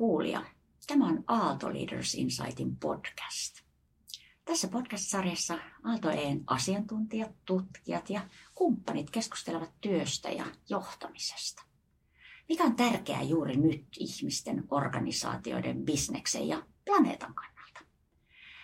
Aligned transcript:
Kuulija, 0.00 0.44
tämä 0.86 1.06
on 1.06 1.24
Aalto 1.26 1.68
Leaders 1.74 2.14
Insightin 2.14 2.76
podcast. 2.76 3.60
Tässä 4.44 4.68
podcast-sarjassa 4.68 5.58
Aalto-Een 5.84 6.44
asiantuntijat, 6.46 7.30
tutkijat 7.44 8.10
ja 8.10 8.28
kumppanit 8.54 9.10
keskustelevat 9.10 9.70
työstä 9.80 10.30
ja 10.30 10.44
johtamisesta. 10.68 11.62
Mikä 12.48 12.64
on 12.64 12.76
tärkeää 12.76 13.22
juuri 13.22 13.56
nyt 13.56 13.86
ihmisten, 13.98 14.64
organisaatioiden, 14.70 15.84
bisneksen 15.84 16.48
ja 16.48 16.66
planeetan 16.84 17.34
kannalta? 17.34 17.80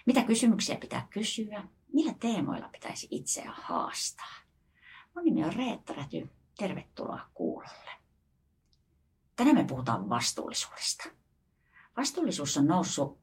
Mitä 0.07 0.23
kysymyksiä 0.24 0.77
pitää 0.77 1.07
kysyä? 1.10 1.68
Millä 1.93 2.15
teemoilla 2.21 2.68
pitäisi 2.68 3.09
itseä 3.10 3.52
haastaa? 3.62 4.34
Mun 5.15 5.24
nimi 5.24 5.45
on 5.45 5.52
Reetta 5.52 5.93
Räty. 5.93 6.29
Tervetuloa 6.59 7.30
kuulolle. 7.34 7.91
Tänään 9.37 9.57
me 9.57 9.65
puhutaan 9.65 10.09
vastuullisuudesta. 10.09 11.05
Vastuullisuus 11.96 12.56
on 12.56 12.66
noussut 12.66 13.18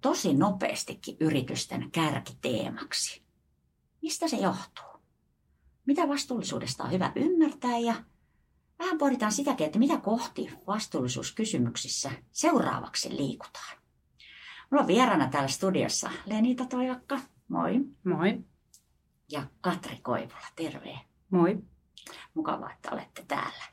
tosi 0.00 0.34
nopeastikin 0.34 1.16
yritysten 1.20 1.90
kärkiteemaksi. 1.90 3.22
Mistä 4.02 4.28
se 4.28 4.36
johtuu? 4.36 5.02
Mitä 5.86 6.08
vastuullisuudesta 6.08 6.84
on 6.84 6.92
hyvä 6.92 7.12
ymmärtää 7.14 7.78
ja 7.78 7.94
vähän 8.78 8.98
pohditaan 8.98 9.32
sitäkin, 9.32 9.66
että 9.66 9.78
mitä 9.78 9.96
kohti 9.96 10.50
vastuullisuuskysymyksissä 10.66 12.10
seuraavaksi 12.32 13.16
liikutaan. 13.16 13.76
Mulla 14.70 14.82
on 14.82 14.88
vieraana 14.88 15.28
täällä 15.28 15.48
studiossa 15.48 16.10
Lenita 16.26 16.64
Toivakka, 16.66 17.20
moi. 17.48 17.80
Moi. 18.04 18.44
Ja 19.32 19.46
Katri 19.60 19.98
Koivula, 20.02 20.46
terve. 20.56 21.00
Moi. 21.30 21.58
Mukavaa, 22.34 22.72
että 22.72 22.90
olette 22.92 23.24
täällä. 23.28 23.64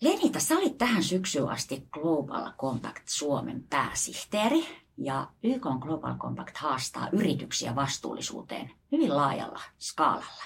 Lenita, 0.00 0.40
sä 0.40 0.54
olit 0.58 0.78
tähän 0.78 1.02
syksyyn 1.02 1.48
asti 1.48 1.88
Global 1.92 2.52
Compact 2.52 3.02
Suomen 3.08 3.64
pääsihteeri 3.70 4.66
ja 4.96 5.32
YK 5.42 5.62
Global 5.80 6.18
Compact 6.18 6.56
haastaa 6.56 7.08
yrityksiä 7.12 7.74
vastuullisuuteen 7.74 8.70
hyvin 8.92 9.16
laajalla 9.16 9.60
skaalalla. 9.78 10.44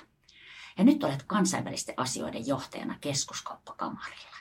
Ja 0.78 0.84
nyt 0.84 1.04
olet 1.04 1.22
kansainvälisten 1.22 1.94
asioiden 1.96 2.46
johtajana 2.46 2.98
keskuskauppakamarilla. 3.00 4.36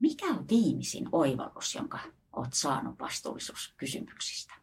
Mikä 0.00 0.26
on 0.26 0.48
viimeisin 0.48 1.08
oivallus, 1.12 1.74
jonka 1.74 1.98
olet 2.32 2.52
saanut 2.52 2.98
vastuullisuuskysymyksistä? 2.98 4.54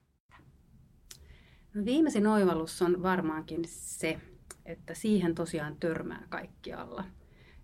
No 1.73 1.85
viimeisin 1.85 2.27
oivallus 2.27 2.81
on 2.81 3.03
varmaankin 3.03 3.61
se, 3.67 4.21
että 4.65 4.93
siihen 4.93 5.35
tosiaan 5.35 5.75
törmää 5.79 6.25
kaikkialla. 6.29 7.03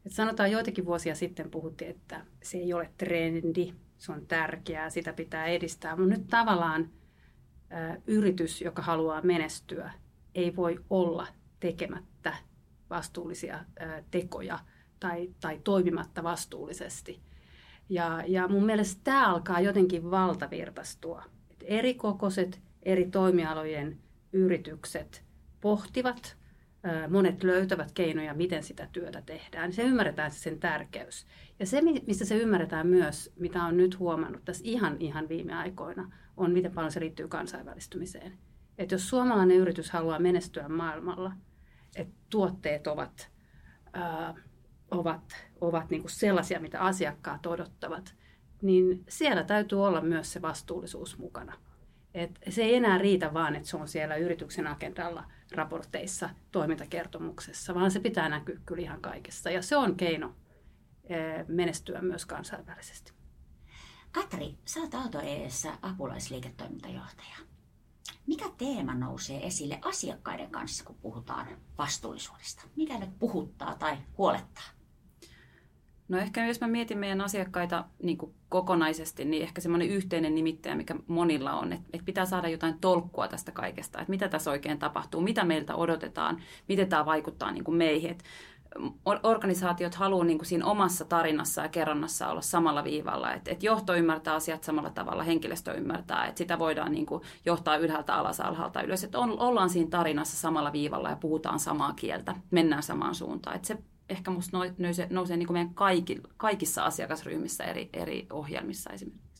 Et 0.05 0.11
sanotaan 0.11 0.51
joitakin 0.51 0.85
vuosia 0.85 1.15
sitten 1.15 1.51
puhuttiin, 1.51 1.91
että 1.91 2.25
se 2.43 2.57
ei 2.57 2.73
ole 2.73 2.89
trendi, 2.97 3.73
se 3.97 4.11
on 4.11 4.25
tärkeää, 4.27 4.89
sitä 4.89 5.13
pitää 5.13 5.45
edistää. 5.45 5.95
Mutta 5.95 6.17
nyt 6.17 6.27
tavallaan 6.27 6.89
ä, 7.71 7.97
yritys, 8.07 8.61
joka 8.61 8.81
haluaa 8.81 9.21
menestyä, 9.21 9.91
ei 10.35 10.55
voi 10.55 10.79
olla 10.89 11.27
tekemättä 11.59 12.33
vastuullisia 12.89 13.55
ä, 13.55 14.03
tekoja 14.11 14.59
tai, 14.99 15.29
tai 15.39 15.59
toimimatta 15.63 16.23
vastuullisesti. 16.23 17.19
Ja, 17.89 18.23
ja 18.27 18.47
mun 18.47 18.65
mielestä 18.65 19.01
tämä 19.03 19.27
alkaa 19.27 19.59
jotenkin 19.59 20.11
valtavirtaistua. 20.11 21.23
Et 21.51 21.63
eri 21.67 21.93
kokoiset, 21.93 22.61
eri 22.83 23.05
toimialojen 23.05 23.99
yritykset 24.33 25.23
pohtivat 25.61 26.37
monet 27.09 27.43
löytävät 27.43 27.91
keinoja, 27.91 28.33
miten 28.33 28.63
sitä 28.63 28.87
työtä 28.91 29.21
tehdään. 29.21 29.73
Se 29.73 29.83
ymmärretään 29.83 30.31
sen 30.31 30.59
tärkeys. 30.59 31.25
Ja 31.59 31.65
se, 31.65 31.81
mistä 31.81 32.25
se 32.25 32.37
ymmärretään 32.37 32.87
myös, 32.87 33.33
mitä 33.35 33.63
on 33.63 33.77
nyt 33.77 33.99
huomannut 33.99 34.45
tässä 34.45 34.63
ihan, 34.65 34.97
ihan 34.99 35.29
viime 35.29 35.53
aikoina, 35.53 36.11
on 36.37 36.51
miten 36.51 36.71
paljon 36.71 36.91
se 36.91 36.99
liittyy 36.99 37.27
kansainvälistymiseen. 37.27 38.37
Että 38.77 38.95
jos 38.95 39.09
suomalainen 39.09 39.57
yritys 39.57 39.91
haluaa 39.91 40.19
menestyä 40.19 40.69
maailmalla, 40.69 41.31
että 41.95 42.13
tuotteet 42.29 42.87
ovat, 42.87 43.31
ää, 43.93 44.35
ovat, 44.91 45.35
ovat 45.61 45.89
niin 45.89 46.01
kuin 46.01 46.11
sellaisia, 46.11 46.59
mitä 46.59 46.79
asiakkaat 46.79 47.45
odottavat, 47.45 48.15
niin 48.61 49.03
siellä 49.09 49.43
täytyy 49.43 49.85
olla 49.85 50.01
myös 50.01 50.33
se 50.33 50.41
vastuullisuus 50.41 51.17
mukana. 51.17 51.53
Et 52.13 52.39
se 52.49 52.63
ei 52.63 52.75
enää 52.75 52.97
riitä 52.97 53.33
vaan, 53.33 53.55
että 53.55 53.69
se 53.69 53.77
on 53.77 53.87
siellä 53.87 54.15
yrityksen 54.15 54.67
agendalla 54.67 55.23
raporteissa, 55.55 56.29
toimintakertomuksessa, 56.51 57.75
vaan 57.75 57.91
se 57.91 57.99
pitää 57.99 58.29
näkyä 58.29 58.59
kyllä 58.65 58.81
ihan 58.81 59.01
kaikessa. 59.01 59.49
Ja 59.49 59.61
se 59.61 59.77
on 59.77 59.95
keino 59.95 60.35
eh, 61.03 61.45
menestyä 61.47 62.01
myös 62.01 62.25
kansainvälisesti. 62.25 63.13
Katri, 64.11 64.57
sä 64.65 64.79
oot 64.79 64.93
Aalto 64.93 65.21
EEssä 65.21 65.77
apulaisliiketoimintajohtaja. 65.81 67.35
Mikä 68.27 68.45
teema 68.57 68.93
nousee 68.93 69.47
esille 69.47 69.79
asiakkaiden 69.81 70.51
kanssa, 70.51 70.83
kun 70.83 70.95
puhutaan 70.95 71.47
vastuullisuudesta? 71.77 72.63
Mikä 72.75 72.99
nyt 72.99 73.19
puhuttaa 73.19 73.75
tai 73.75 73.97
huolettaa? 74.17 74.82
No 76.13 76.19
ehkä 76.19 76.45
jos 76.45 76.61
mä 76.61 76.67
mietin 76.67 76.97
meidän 76.97 77.21
asiakkaita 77.21 77.85
niin 78.03 78.17
kuin 78.17 78.33
kokonaisesti, 78.49 79.25
niin 79.25 79.43
ehkä 79.43 79.61
semmoinen 79.61 79.89
yhteinen 79.89 80.35
nimittäjä, 80.35 80.75
mikä 80.75 80.95
monilla 81.07 81.53
on, 81.53 81.73
että, 81.73 81.87
että 81.93 82.05
pitää 82.05 82.25
saada 82.25 82.49
jotain 82.49 82.79
tolkkua 82.81 83.27
tästä 83.27 83.51
kaikesta, 83.51 83.99
että 83.99 84.09
mitä 84.09 84.27
tässä 84.27 84.51
oikein 84.51 84.79
tapahtuu, 84.79 85.21
mitä 85.21 85.43
meiltä 85.43 85.75
odotetaan, 85.75 86.41
miten 86.67 86.89
tämä 86.89 87.05
vaikuttaa 87.05 87.51
niin 87.51 87.63
kuin 87.63 87.77
meihin. 87.77 88.11
Että 88.11 88.23
organisaatiot 89.23 89.95
haluaa 89.95 90.25
niin 90.25 90.37
kuin 90.37 90.45
siinä 90.45 90.65
omassa 90.65 91.05
tarinassa 91.05 91.61
ja 91.61 91.69
kerronnassa 91.69 92.27
olla 92.27 92.41
samalla 92.41 92.83
viivalla, 92.83 93.33
että, 93.33 93.51
että 93.51 93.65
johto 93.65 93.95
ymmärtää 93.95 94.33
asiat 94.33 94.63
samalla 94.63 94.89
tavalla, 94.89 95.23
henkilöstö 95.23 95.73
ymmärtää, 95.73 96.25
että 96.25 96.37
sitä 96.37 96.59
voidaan 96.59 96.91
niin 96.91 97.05
kuin 97.05 97.21
johtaa 97.45 97.77
ylhäältä 97.77 98.15
alas, 98.15 98.39
alhaalta 98.39 98.81
ylös, 98.81 99.03
että 99.03 99.19
on, 99.19 99.39
ollaan 99.39 99.69
siinä 99.69 99.89
tarinassa 99.89 100.37
samalla 100.37 100.73
viivalla 100.73 101.09
ja 101.09 101.15
puhutaan 101.15 101.59
samaa 101.59 101.93
kieltä, 101.93 102.35
mennään 102.51 102.83
samaan 102.83 103.15
suuntaan. 103.15 103.55
Että 103.55 103.67
se 103.67 103.77
ehkä 104.13 104.31
musta 104.31 104.57
nousee, 104.77 105.07
nousee 105.09 105.37
niin 105.37 105.47
kuin 105.47 105.55
meidän 105.55 105.73
kaikki, 105.73 106.21
kaikissa 106.37 106.83
asiakasryhmissä 106.83 107.63
eri, 107.63 107.89
eri 107.93 108.27
ohjelmissa 108.29 108.89
esimerkiksi. 108.89 109.33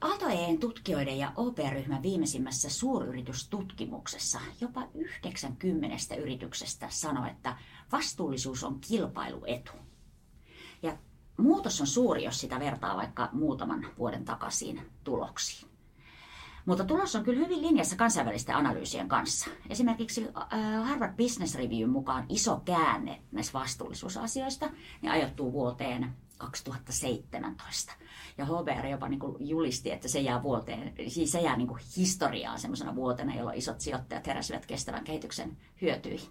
Aalto-EEn 0.00 0.58
tutkijoiden 0.58 1.18
ja 1.18 1.32
OP-ryhmän 1.36 2.02
viimeisimmässä 2.02 2.70
suuryritystutkimuksessa 2.70 4.40
jopa 4.60 4.88
90 4.94 6.14
yrityksestä 6.14 6.86
sanoi, 6.90 7.30
että 7.30 7.56
vastuullisuus 7.92 8.64
on 8.64 8.80
kilpailuetu. 8.80 9.72
Ja 10.82 10.98
muutos 11.36 11.80
on 11.80 11.86
suuri, 11.86 12.24
jos 12.24 12.40
sitä 12.40 12.60
vertaa 12.60 12.96
vaikka 12.96 13.28
muutaman 13.32 13.86
vuoden 13.98 14.24
takaisin 14.24 14.92
tuloksiin. 15.04 15.65
Mutta 16.66 16.84
tulos 16.84 17.16
on 17.16 17.24
kyllä 17.24 17.38
hyvin 17.38 17.62
linjassa 17.62 17.96
kansainvälisten 17.96 18.56
analyysien 18.56 19.08
kanssa. 19.08 19.50
Esimerkiksi 19.70 20.28
äh, 20.36 20.88
Harvard 20.88 21.16
Business 21.16 21.54
Review 21.54 21.90
mukaan 21.90 22.26
iso 22.28 22.60
käänne 22.64 23.22
näissä 23.32 23.52
vastuullisuusasioista 23.52 24.70
niin 25.02 25.12
ajoittuu 25.12 25.52
vuoteen 25.52 26.16
2017. 26.38 27.92
Ja 28.38 28.46
HBR 28.46 28.86
jopa 28.86 29.08
niin 29.08 29.20
julisti, 29.38 29.90
että 29.90 30.08
se 30.08 30.20
jää, 30.20 30.42
vuoteen, 30.42 30.94
siis 31.08 31.32
se 31.32 31.40
jää 31.40 31.56
niin 31.56 31.68
historiaan 31.96 32.60
semmoisena 32.60 32.94
vuotena, 32.94 33.34
jolloin 33.34 33.58
isot 33.58 33.80
sijoittajat 33.80 34.26
heräsivät 34.26 34.66
kestävän 34.66 35.04
kehityksen 35.04 35.56
hyötyihin. 35.82 36.30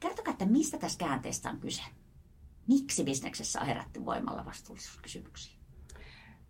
Kertokaa, 0.00 0.32
että 0.32 0.46
mistä 0.46 0.78
tässä 0.78 0.98
käänteestä 0.98 1.50
on 1.50 1.60
kyse? 1.60 1.82
Miksi 2.66 3.04
bisneksessä 3.04 3.60
on 3.60 3.66
herätty 3.66 4.04
voimalla 4.04 4.44
vastuullisuuskysymyksiin? 4.44 5.61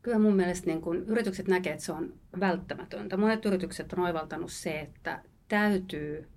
Kyllä 0.02 0.18
mun 0.18 0.36
mielestä 0.36 0.66
niin 0.66 0.80
kun 0.80 0.96
yritykset 0.96 1.48
näkevät, 1.48 1.74
että 1.74 1.86
se 1.86 1.92
on 1.92 2.14
välttämätöntä. 2.40 3.16
Monet 3.16 3.44
yritykset 3.44 3.92
on 3.92 3.98
oivaltanut 3.98 4.52
se, 4.52 4.80
että 4.80 5.22
täytyy 5.48 6.28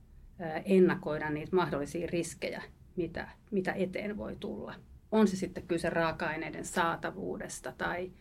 ennakoida 0.65 1.29
niitä 1.29 1.56
mahdollisia 1.56 2.07
riskejä, 2.12 2.63
mitä, 2.95 3.27
mitä 3.51 3.73
eteen 3.73 4.17
voi 4.17 4.35
tulla. 4.39 4.75
On 5.12 5.27
se 5.27 5.35
sitten 5.35 5.67
kyse 5.67 5.89
raaka-aineiden 5.89 6.65
saatavuudesta 6.65 7.73
tai 7.77 8.12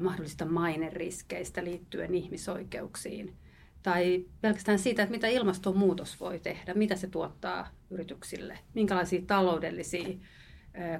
mahdollisista 0.00 0.44
maineriskeistä 0.44 1.64
liittyen 1.64 2.14
ihmisoikeuksiin. 2.14 3.36
Tai 3.82 4.24
pelkästään 4.40 4.78
siitä, 4.78 5.02
että 5.02 5.14
mitä 5.14 5.28
ilmastonmuutos 5.28 6.20
voi 6.20 6.38
tehdä, 6.38 6.74
mitä 6.74 6.96
se 6.96 7.06
tuottaa 7.06 7.68
yrityksille, 7.90 8.58
minkälaisia 8.74 9.22
taloudellisia 9.26 10.08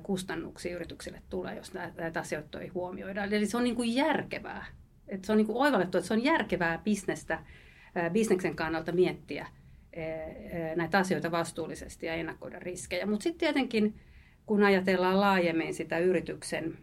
kustannuksia 0.02 0.76
yrityksille 0.76 1.22
tulee, 1.30 1.56
jos 1.56 1.74
näitä 1.74 2.20
asioita 2.20 2.60
ei 2.60 2.68
huomioida. 2.68 3.24
Eli 3.24 3.46
se 3.46 3.56
on 3.56 3.64
niin 3.64 3.76
kuin 3.76 3.94
järkevää. 3.94 4.66
Että 5.08 5.26
se 5.26 5.32
on 5.32 5.38
niin 5.38 5.46
kuin 5.46 5.58
oivallettu, 5.58 5.98
että 5.98 6.08
se 6.08 6.14
on 6.14 6.24
järkevää 6.24 6.78
bisnestä, 6.78 7.38
bisneksen 8.12 8.56
kannalta 8.56 8.92
miettiä 8.92 9.46
näitä 10.76 10.98
asioita 10.98 11.30
vastuullisesti 11.30 12.06
ja 12.06 12.14
ennakoida 12.14 12.58
riskejä. 12.58 13.06
Mutta 13.06 13.22
sitten 13.22 13.38
tietenkin, 13.38 14.00
kun 14.46 14.62
ajatellaan 14.62 15.20
laajemmin 15.20 15.74
sitä 15.74 15.98
yrityksen 15.98 16.78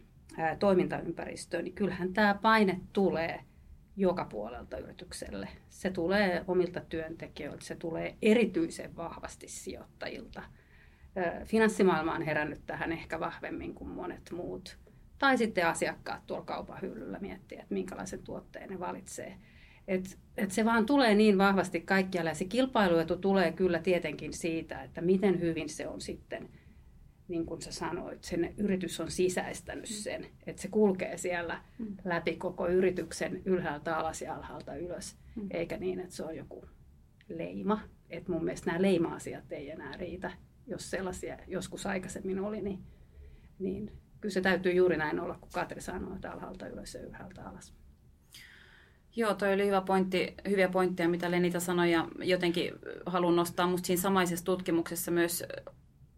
toimintaympäristöä, 0.60 1.62
niin 1.62 1.76
kyllähän 1.76 2.14
tämä 2.14 2.34
paine 2.42 2.80
tulee 2.94 3.42
joka 3.98 4.26
puolelta 4.26 4.78
yritykselle. 4.78 5.48
Se 5.70 5.90
tulee 5.90 6.44
omilta 6.48 6.82
työntekijöiltä, 6.90 7.66
se 7.66 7.76
tulee 7.76 8.16
erityisen 8.22 8.96
vahvasti 8.96 9.48
sijoittajilta– 9.48 10.44
finanssimaailma 11.46 12.16
on 12.16 12.22
herännyt 12.22 12.62
tähän 12.66 12.92
ehkä 12.92 13.20
vahvemmin 13.20 13.74
kuin 13.74 13.90
monet 13.90 14.32
muut 14.32 14.78
Tai 15.20 15.38
sitten 15.38 15.68
asiakkaat 15.68 16.28
tuolla 16.28 16.46
kaupan 16.46 16.82
hyllyllä 16.82 17.20
miettiä, 17.20 17.62
että 17.62 17.74
minkälaisen 17.74 18.24
tuotteen 18.24 18.70
ne 18.70 18.80
valitsee. 18.80 19.38
Et, 19.88 20.20
et 20.38 20.52
se 20.52 20.66
vaan 20.66 20.86
tulee 20.86 21.16
niin 21.16 21.38
vahvasti 21.38 21.82
kaikkialle 21.82 22.30
ja 22.30 22.36
se 22.36 22.46
kilpailuetu 22.46 23.18
tulee 23.18 23.52
kyllä 23.52 23.80
tietenkin 23.80 24.34
siitä, 24.34 24.84
että 24.84 25.02
miten 25.02 25.40
hyvin 25.40 25.70
se 25.70 25.88
on 25.88 26.02
sitten, 26.02 26.50
niin 27.28 27.46
kuin 27.46 27.62
sä 27.62 27.72
sanoit, 27.72 28.24
sen 28.24 28.54
yritys 28.58 29.00
on 29.00 29.12
sisäistänyt 29.12 29.90
mm. 29.90 29.94
sen, 29.94 30.28
että 30.48 30.62
se 30.62 30.68
kulkee 30.68 31.18
siellä 31.18 31.62
mm. 31.80 31.98
läpi 32.06 32.36
koko 32.36 32.68
yrityksen 32.68 33.42
ylhäältä 33.46 33.98
alas 33.98 34.22
ja 34.22 34.36
alhaalta 34.36 34.76
ylös, 34.76 35.18
mm. 35.36 35.48
eikä 35.52 35.78
niin, 35.78 36.00
että 36.00 36.16
se 36.16 36.24
on 36.24 36.38
joku 36.38 36.66
leima. 37.30 37.80
Et 38.10 38.28
mun 38.28 38.44
mielestä 38.44 38.72
nämä 38.72 38.82
leima-asiat 38.82 39.52
ei 39.52 39.70
enää 39.70 39.98
riitä, 39.98 40.32
jos 40.68 40.90
sellaisia 40.90 41.38
joskus 41.48 41.86
aikaisemmin 41.86 42.40
oli, 42.40 42.62
niin, 42.62 42.80
niin 43.60 43.92
kyllä 44.22 44.34
se 44.34 44.42
täytyy 44.42 44.72
juuri 44.72 44.98
näin 44.98 45.20
olla, 45.20 45.38
kun 45.42 45.50
Katri 45.54 45.82
sanoo, 45.82 46.16
että 46.16 46.32
alhaalta 46.32 46.68
ylös 46.68 46.94
ja 46.94 47.02
ylhäältä 47.02 47.50
alas. 47.50 47.74
Joo, 49.16 49.34
toi 49.34 49.54
oli 49.54 49.68
hyvä 49.68 49.82
pointti, 49.82 50.36
hyviä 50.50 50.70
pointteja, 50.70 51.10
mitä 51.10 51.32
Lenita 51.32 51.60
sanoi, 51.60 51.92
ja 51.92 52.08
jotenkin 52.20 52.74
haluan 53.06 53.36
nostaa 53.36 53.68
musta 53.68 53.88
siinä 53.88 54.02
samaisessa 54.02 54.46
tutkimuksessa 54.46 55.12
myös 55.12 55.44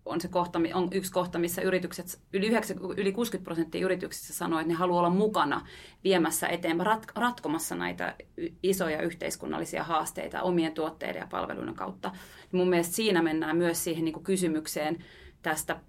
on 0.05 0.21
se 0.21 0.27
kohta, 0.27 0.59
on 0.73 0.87
yksi 0.91 1.11
kohta, 1.11 1.39
missä 1.39 1.61
yritykset, 1.61 2.21
yli, 2.33 2.47
9, 2.47 2.77
yli 2.97 3.11
60 3.11 3.43
prosenttia 3.43 3.85
yrityksistä 3.85 4.33
sanoo, 4.33 4.59
että 4.59 4.67
ne 4.67 4.73
haluaa 4.73 4.99
olla 4.99 5.09
mukana 5.09 5.67
viemässä 6.03 6.47
eteenpäin, 6.47 6.85
rat, 6.85 7.05
ratkomassa 7.15 7.75
näitä 7.75 8.15
isoja 8.63 9.01
yhteiskunnallisia 9.01 9.83
haasteita 9.83 10.41
omien 10.41 10.73
tuotteiden 10.73 11.19
ja 11.19 11.27
palveluiden 11.27 11.75
kautta. 11.75 12.11
Mun 12.51 12.69
mielestä 12.69 12.95
siinä 12.95 13.21
mennään 13.21 13.57
myös 13.57 13.83
siihen 13.83 14.05
niin 14.05 14.13
kuin 14.13 14.23
kysymykseen 14.23 15.03
tästä 15.41 15.79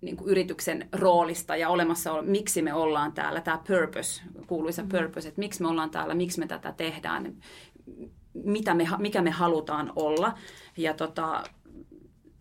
niin 0.00 0.16
kuin 0.16 0.30
yrityksen 0.30 0.88
roolista 0.92 1.56
ja 1.56 1.68
olemassa, 1.68 2.22
miksi 2.22 2.62
me 2.62 2.74
ollaan 2.74 3.12
täällä, 3.12 3.40
tämä 3.40 3.62
purpose, 3.68 4.22
kuuluisa 4.46 4.82
mm-hmm. 4.82 4.98
purpose, 4.98 5.28
että 5.28 5.38
miksi 5.38 5.62
me 5.62 5.68
ollaan 5.68 5.90
täällä, 5.90 6.14
miksi 6.14 6.40
me 6.40 6.46
tätä 6.46 6.72
tehdään, 6.72 7.36
mitä 8.34 8.74
me, 8.74 8.88
mikä 8.98 9.22
me 9.22 9.30
halutaan 9.30 9.92
olla. 9.96 10.34
Ja 10.76 10.94
tota, 10.94 11.44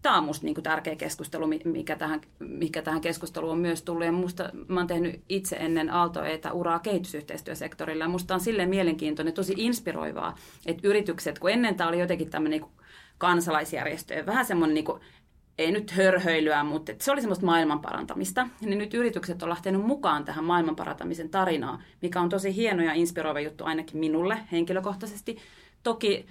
tämä 0.01 0.17
on 0.17 0.23
minusta 0.23 0.45
niin 0.45 0.63
tärkeä 0.63 0.95
keskustelu, 0.95 1.47
mikä 1.63 1.95
tähän, 1.95 2.21
mikä 2.39 2.81
tähän 2.81 3.01
keskusteluun 3.01 3.51
on 3.51 3.59
myös 3.59 3.81
tullut. 3.81 4.05
Ja 4.05 4.11
musta, 4.11 4.49
mä 4.67 4.79
olen 4.79 4.87
tehnyt 4.87 5.21
itse 5.29 5.55
ennen 5.55 5.89
Aalto-Eitä 5.89 6.53
uraa 6.53 6.79
kehitysyhteistyösektorilla. 6.79 8.07
Minusta 8.07 8.33
on 8.33 8.39
silleen 8.39 8.69
mielenkiintoinen, 8.69 9.33
tosi 9.33 9.53
inspiroivaa, 9.57 10.35
että 10.65 10.87
yritykset, 10.87 11.39
kun 11.39 11.51
ennen 11.51 11.75
tämä 11.75 11.89
oli 11.89 11.99
jotenkin 11.99 12.29
tämmöinen 12.29 12.61
niin 12.61 12.71
kansalaisjärjestö, 13.17 14.25
vähän 14.25 14.45
semmoinen 14.45 14.73
niin 14.73 14.85
ei 15.57 15.71
nyt 15.71 15.91
hörhöilyä, 15.91 16.63
mutta 16.63 16.91
se 16.99 17.11
oli 17.11 17.21
semmoista 17.21 17.45
maailmanparantamista. 17.45 18.47
Niin 18.61 18.77
nyt 18.77 18.93
yritykset 18.93 19.43
on 19.43 19.49
lähtenyt 19.49 19.81
mukaan 19.81 20.25
tähän 20.25 20.43
maailmanparantamisen 20.43 21.29
tarinaan, 21.29 21.83
mikä 22.01 22.21
on 22.21 22.29
tosi 22.29 22.55
hieno 22.55 22.83
ja 22.83 22.93
inspiroiva 22.93 23.39
juttu 23.39 23.63
ainakin 23.63 23.97
minulle 23.97 24.37
henkilökohtaisesti. 24.51 25.37
Toki, 25.83 26.25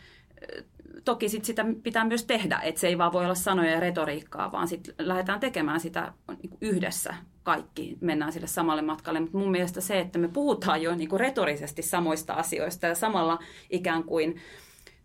toki 1.05 1.29
sit 1.29 1.45
sitä 1.45 1.65
pitää 1.83 2.05
myös 2.05 2.25
tehdä, 2.25 2.61
että 2.63 2.81
se 2.81 2.89
ei 2.89 2.99
vaan 2.99 3.13
voi 3.13 3.25
olla 3.25 3.35
sanoja 3.35 3.71
ja 3.71 3.81
retoriikkaa, 3.81 4.53
vaan 4.53 4.69
sitten 4.69 4.95
lähdetään 4.99 5.41
tekemään 5.41 5.81
sitä 5.81 6.13
niinku 6.43 6.59
yhdessä 6.61 7.15
kaikki, 7.43 7.99
mennään 8.01 8.33
sille 8.33 8.47
samalle 8.47 8.83
matkalle. 8.83 9.21
Mutta 9.21 9.39
mun 9.39 9.51
mielestä 9.51 9.81
se, 9.81 9.99
että 10.01 10.19
me 10.19 10.29
puhutaan 10.29 10.83
jo 10.83 10.95
niinku 10.95 11.19
retorisesti 11.19 11.83
samoista 11.83 12.35
asioista 12.35 12.87
ja 12.87 12.95
samalla 12.95 13.39
ikään 13.71 14.05
kuin 14.05 14.41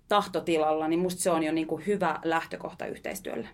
tahtotilalla, 0.08 0.88
niin 0.88 1.00
musta 1.00 1.22
se 1.22 1.32
on 1.32 1.44
jo 1.44 1.52
niinku 1.52 1.82
hyvä 1.88 2.20
lähtökohta 2.24 2.86
yhteistyölle. 2.86 3.50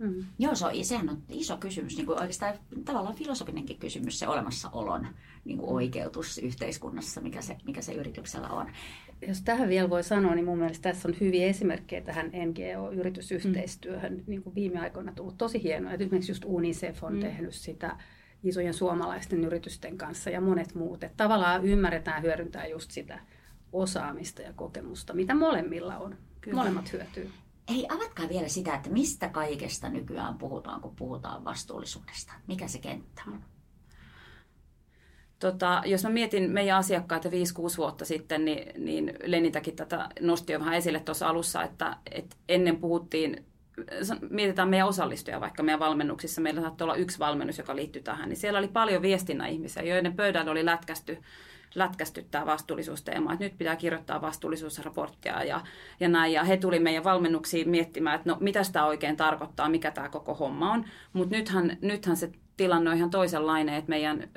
Mm. 0.00 0.24
Joo, 0.38 0.54
se 0.54 0.66
on, 0.66 0.84
sehän 0.84 1.08
on 1.08 1.22
iso 1.28 1.56
kysymys, 1.56 1.96
niin 1.96 2.06
kuin 2.06 2.20
oikeastaan 2.20 2.54
tavallaan 2.84 3.14
filosofinenkin 3.14 3.78
kysymys, 3.78 4.18
se 4.18 4.28
olemassaolon 4.28 5.06
niin 5.44 5.58
kuin 5.58 5.70
oikeutus 5.70 6.38
yhteiskunnassa, 6.38 7.20
mikä 7.20 7.42
se, 7.42 7.56
mikä 7.66 7.82
se 7.82 7.92
yrityksellä 7.92 8.48
on. 8.48 8.70
Jos 9.28 9.42
tähän 9.42 9.68
vielä 9.68 9.90
voi 9.90 10.02
sanoa, 10.02 10.34
niin 10.34 10.44
mun 10.44 10.58
mielestä 10.58 10.90
tässä 10.90 11.08
on 11.08 11.14
hyviä 11.20 11.46
esimerkkejä 11.46 12.00
tähän 12.00 12.30
NGO-yritysyhteistyöhön. 12.34 14.12
Mm. 14.12 14.22
Niin 14.26 14.42
kuin 14.42 14.54
viime 14.54 14.80
aikoina 14.80 15.12
tullut 15.12 15.38
tosi 15.38 15.62
hienoa, 15.62 15.92
että 15.92 16.04
esimerkiksi 16.04 16.32
just 16.32 16.44
UNICEF 16.46 17.04
on 17.04 17.14
mm. 17.14 17.20
tehnyt 17.20 17.54
sitä 17.54 17.96
isojen 18.42 18.74
suomalaisten 18.74 19.44
yritysten 19.44 19.98
kanssa 19.98 20.30
ja 20.30 20.40
monet 20.40 20.74
muut. 20.74 21.04
Että 21.04 21.16
tavallaan 21.16 21.64
ymmärretään 21.64 22.22
hyödyntää 22.22 22.66
just 22.66 22.90
sitä 22.90 23.20
osaamista 23.72 24.42
ja 24.42 24.52
kokemusta, 24.52 25.14
mitä 25.14 25.34
molemmilla 25.34 25.98
on. 25.98 26.16
Kyllä. 26.40 26.56
Molemmat 26.56 26.92
hyötyy. 26.92 27.30
Hei, 27.70 27.86
avatkaa 27.88 28.28
vielä 28.28 28.48
sitä, 28.48 28.74
että 28.74 28.90
mistä 28.90 29.28
kaikesta 29.28 29.88
nykyään 29.88 30.38
puhutaan, 30.38 30.80
kun 30.80 30.96
puhutaan 30.96 31.44
vastuullisuudesta. 31.44 32.32
Mikä 32.46 32.68
se 32.68 32.78
kenttä 32.78 33.22
on? 33.26 33.40
Tota, 35.38 35.82
jos 35.86 36.04
mä 36.04 36.10
mietin 36.10 36.50
meidän 36.50 36.78
asiakkaita 36.78 37.28
5-6 37.28 37.32
vuotta 37.76 38.04
sitten, 38.04 38.44
niin, 38.44 38.84
niin 38.84 39.14
Lenitäkin 39.24 39.76
tätä 39.76 40.08
nosti 40.20 40.52
jo 40.52 40.60
vähän 40.60 40.74
esille 40.74 41.00
tuossa 41.00 41.28
alussa, 41.28 41.62
että, 41.62 41.96
että 42.10 42.36
ennen 42.48 42.76
puhuttiin, 42.76 43.44
mietitään 44.30 44.68
meidän 44.68 44.88
osallistujia 44.88 45.40
vaikka 45.40 45.62
meidän 45.62 45.80
valmennuksissa, 45.80 46.40
meillä 46.40 46.60
saattoi 46.60 46.84
olla 46.84 46.94
yksi 46.94 47.18
valmennus, 47.18 47.58
joka 47.58 47.76
liittyy 47.76 48.02
tähän, 48.02 48.28
niin 48.28 48.36
siellä 48.36 48.58
oli 48.58 48.68
paljon 48.68 49.02
viestinnän 49.02 49.50
ihmisiä, 49.50 49.82
joiden 49.82 50.16
pöydällä 50.16 50.50
oli 50.50 50.64
lätkästy 50.64 51.18
lätkästyttää 51.74 52.46
vastuullisuusteemaa, 52.46 53.32
että 53.32 53.44
nyt 53.44 53.58
pitää 53.58 53.76
kirjoittaa 53.76 54.20
vastuullisuusraporttia 54.20 55.44
ja, 55.44 55.60
ja 56.00 56.08
näin. 56.08 56.32
Ja 56.32 56.44
he 56.44 56.56
tuli 56.56 56.80
meidän 56.80 57.04
valmennuksiin 57.04 57.70
miettimään, 57.70 58.16
että 58.16 58.30
no 58.30 58.36
mitä 58.40 58.62
tämä 58.72 58.86
oikein 58.86 59.16
tarkoittaa, 59.16 59.68
mikä 59.68 59.90
tämä 59.90 60.08
koko 60.08 60.34
homma 60.34 60.72
on. 60.72 60.84
Mutta 61.12 61.36
nythän, 61.36 61.78
nythän 61.80 62.16
se 62.16 62.32
tilanne 62.56 62.90
on 62.90 62.96
ihan 62.96 63.10
toisenlainen, 63.10 63.74
että 63.74 63.88
meidän, 63.88 64.28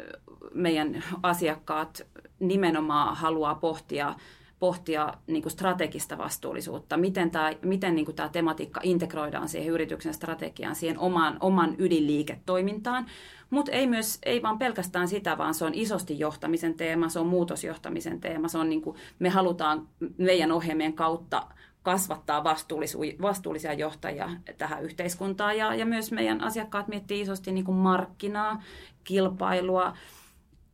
meidän 0.54 1.04
asiakkaat 1.24 2.07
nimenomaan 2.40 3.16
haluaa 3.16 3.56
pohtia 3.56 4.16
pohtia 4.63 5.13
niin 5.27 5.42
kuin 5.42 5.51
strategista 5.51 6.18
vastuullisuutta, 6.18 6.98
miten 6.98 7.31
tämä, 7.31 7.51
miten 7.62 7.95
niin 7.95 8.06
kuin 8.06 8.15
tämä 8.15 8.30
tematiikka 8.30 8.80
integroidaan 8.83 9.50
siihen 9.50 9.74
yrityksen 9.74 10.13
strategiaan, 10.13 10.75
siihen 10.75 11.00
oman, 11.00 11.38
oman 11.39 11.75
ydinliiketoimintaan. 11.77 13.06
Mutta 13.50 13.71
ei, 13.71 13.87
myös, 13.87 14.19
ei 14.26 14.42
vaan 14.42 14.59
pelkästään 14.59 15.07
sitä, 15.07 15.37
vaan 15.37 15.54
se 15.54 15.66
on 15.66 15.73
isosti 15.73 16.19
johtamisen 16.19 16.73
teema, 16.73 17.09
se 17.09 17.19
on 17.19 17.28
muutosjohtamisen 17.28 18.21
teema. 18.21 18.47
Se 18.47 18.57
on 18.57 18.69
niin 18.69 18.81
kuin, 18.81 18.97
me 19.19 19.30
halutaan 19.30 19.87
meidän 20.18 20.52
ohjelmien 20.52 20.94
kautta 20.94 21.47
kasvattaa 21.81 22.44
vastuullisia 23.21 23.73
johtajia 23.73 24.30
tähän 24.57 24.83
yhteiskuntaan. 24.83 25.57
Ja, 25.57 25.76
ja 25.76 25.85
myös 25.85 26.11
meidän 26.11 26.42
asiakkaat 26.42 26.87
miettii 26.87 27.21
isosti 27.21 27.52
niin 27.52 27.66
kuin 27.66 27.78
markkinaa, 27.78 28.61
kilpailua, 29.04 29.94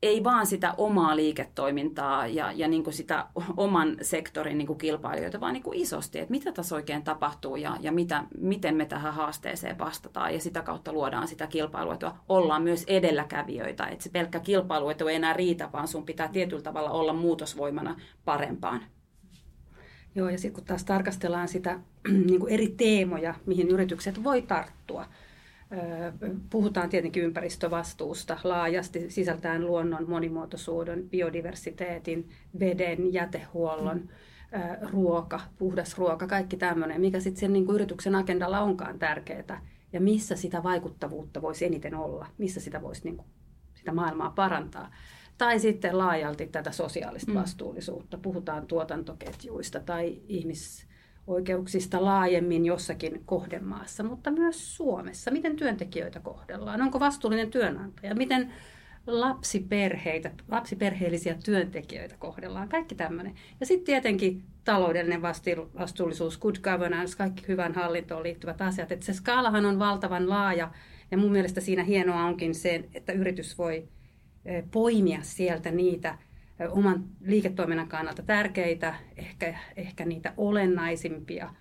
ei 0.01 0.23
vaan 0.23 0.45
sitä 0.45 0.73
omaa 0.77 1.15
liiketoimintaa 1.15 2.27
ja, 2.27 2.51
ja 2.51 2.67
niin 2.67 2.83
kuin 2.83 2.93
sitä 2.93 3.25
oman 3.57 3.97
sektorin 4.01 4.57
niin 4.57 4.67
kuin 4.67 4.79
kilpailijoita, 4.79 5.39
vaan 5.39 5.53
niin 5.53 5.63
kuin 5.63 5.79
isosti, 5.79 6.19
että 6.19 6.31
mitä 6.31 6.51
tässä 6.51 6.75
oikein 6.75 7.03
tapahtuu 7.03 7.55
ja, 7.55 7.77
ja 7.79 7.91
mitä, 7.91 8.23
miten 8.37 8.75
me 8.75 8.85
tähän 8.85 9.13
haasteeseen 9.13 9.77
vastataan 9.77 10.33
ja 10.33 10.39
sitä 10.39 10.61
kautta 10.61 10.93
luodaan 10.93 11.27
sitä 11.27 11.47
kilpailuetua. 11.47 12.15
Ollaan 12.29 12.63
myös 12.63 12.83
edelläkävijöitä, 12.87 13.85
että 13.85 14.03
se 14.03 14.09
pelkkä 14.09 14.39
kilpailuetu 14.39 15.07
ei 15.07 15.15
enää 15.15 15.33
riitä, 15.33 15.69
vaan 15.73 15.87
sun 15.87 16.05
pitää 16.05 16.27
tietyllä 16.27 16.61
tavalla 16.61 16.89
olla 16.89 17.13
muutosvoimana 17.13 17.95
parempaan. 18.25 18.81
Joo, 20.15 20.29
ja 20.29 20.37
sitten 20.37 20.55
kun 20.55 20.63
taas 20.63 20.83
tarkastellaan 20.83 21.47
sitä 21.47 21.79
niin 22.27 22.39
kuin 22.39 22.53
eri 22.53 22.67
teemoja, 22.67 23.35
mihin 23.45 23.67
yritykset 23.69 24.23
voi 24.23 24.41
tarttua, 24.41 25.05
Puhutaan 26.49 26.89
tietenkin 26.89 27.23
ympäristövastuusta 27.23 28.37
laajasti, 28.43 29.09
sisältäen 29.09 29.65
luonnon 29.65 30.09
monimuotoisuuden, 30.09 31.09
biodiversiteetin, 31.09 32.29
veden, 32.59 33.13
jätehuollon, 33.13 33.97
mm. 33.97 34.07
ruoka, 34.91 35.39
puhdas 35.57 35.97
ruoka, 35.97 36.27
kaikki 36.27 36.57
tämmöinen, 36.57 37.01
mikä 37.01 37.19
sitten 37.19 37.39
sen 37.39 37.53
niin 37.53 37.65
kuin 37.65 37.75
yrityksen 37.75 38.15
agendalla 38.15 38.59
onkaan 38.59 38.99
tärkeää 38.99 39.65
ja 39.93 40.01
missä 40.01 40.35
sitä 40.35 40.63
vaikuttavuutta 40.63 41.41
voisi 41.41 41.65
eniten 41.65 41.95
olla, 41.95 42.27
missä 42.37 42.59
sitä 42.59 42.81
voisi 42.81 43.03
niin 43.03 43.17
kuin, 43.17 43.27
sitä 43.75 43.93
maailmaa 43.93 44.29
parantaa. 44.29 44.91
Tai 45.37 45.59
sitten 45.59 45.97
laajalti 45.97 46.47
tätä 46.47 46.71
sosiaalista 46.71 47.31
mm. 47.31 47.39
vastuullisuutta. 47.39 48.17
Puhutaan 48.17 48.67
tuotantoketjuista 48.67 49.79
tai 49.79 50.21
ihmis, 50.27 50.87
oikeuksista 51.29 52.05
laajemmin 52.05 52.65
jossakin 52.65 53.21
kohdemaassa, 53.25 54.03
mutta 54.03 54.31
myös 54.31 54.75
Suomessa. 54.75 55.31
Miten 55.31 55.55
työntekijöitä 55.55 56.19
kohdellaan? 56.19 56.81
Onko 56.81 56.99
vastuullinen 56.99 57.51
työnantaja? 57.51 58.15
Miten 58.15 58.53
lapsiperheitä, 59.07 60.31
lapsiperheellisiä 60.47 61.35
työntekijöitä 61.45 62.15
kohdellaan? 62.19 62.69
Kaikki 62.69 62.95
tämmöinen. 62.95 63.35
Ja 63.59 63.65
sitten 63.65 63.85
tietenkin 63.85 64.43
taloudellinen 64.63 65.21
vastuullisuus, 65.79 66.37
good 66.37 66.55
governance, 66.55 67.17
kaikki 67.17 67.47
hyvän 67.47 67.73
hallintoon 67.73 68.23
liittyvät 68.23 68.61
asiat. 68.61 68.91
Et 68.91 69.03
se 69.03 69.13
skaalahan 69.13 69.65
on 69.65 69.79
valtavan 69.79 70.29
laaja 70.29 70.71
ja 71.11 71.17
mun 71.17 71.31
mielestä 71.31 71.61
siinä 71.61 71.83
hienoa 71.83 72.23
onkin 72.23 72.55
se, 72.55 72.89
että 72.93 73.13
yritys 73.13 73.57
voi 73.57 73.87
eh, 74.45 74.63
poimia 74.71 75.19
sieltä 75.21 75.71
niitä– 75.71 76.17
oman 76.69 77.03
liiketoiminnan 77.21 77.87
kannalta 77.87 78.23
tärkeitä, 78.23 78.95
ehkä, 79.17 79.57
ehkä 79.75 80.05
niitä 80.05 80.33
olennaisimpia, 80.37 81.53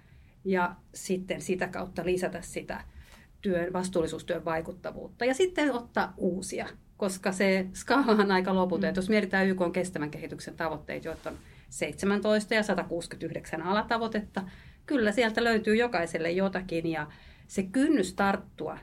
ja 0.44 0.74
sitten 0.94 1.40
sitä 1.40 1.68
kautta 1.68 2.04
lisätä 2.04 2.40
sitä 2.42 2.84
työn, 3.40 3.72
vastuullisuustyön 3.72 4.44
vaikuttavuutta. 4.44 5.24
Ja 5.24 5.34
sitten 5.34 5.72
ottaa 5.72 6.14
uusia 6.16 6.68
koska 6.98 7.32
se 7.32 7.66
skaala 7.74 8.12
on 8.12 8.30
aika 8.30 8.54
loputon. 8.54 8.90
Mm. 8.90 8.96
Jos 8.96 9.08
mietitään 9.08 9.48
YK 9.48 9.60
on 9.60 9.72
kestävän 9.72 10.10
kehityksen 10.10 10.56
tavoitteita, 10.56 11.08
joita 11.08 11.30
on 11.30 11.36
17 11.70 12.54
ja 12.54 12.62
169 12.62 13.62
alatavoitetta, 13.62 14.42
kyllä 14.86 15.12
sieltä 15.12 15.44
löytyy 15.44 15.76
jokaiselle 15.76 16.30
jotakin 16.30 16.86
ja 16.86 17.06
se 17.46 17.62
kynnys 17.62 18.14
tarttua 18.14 18.78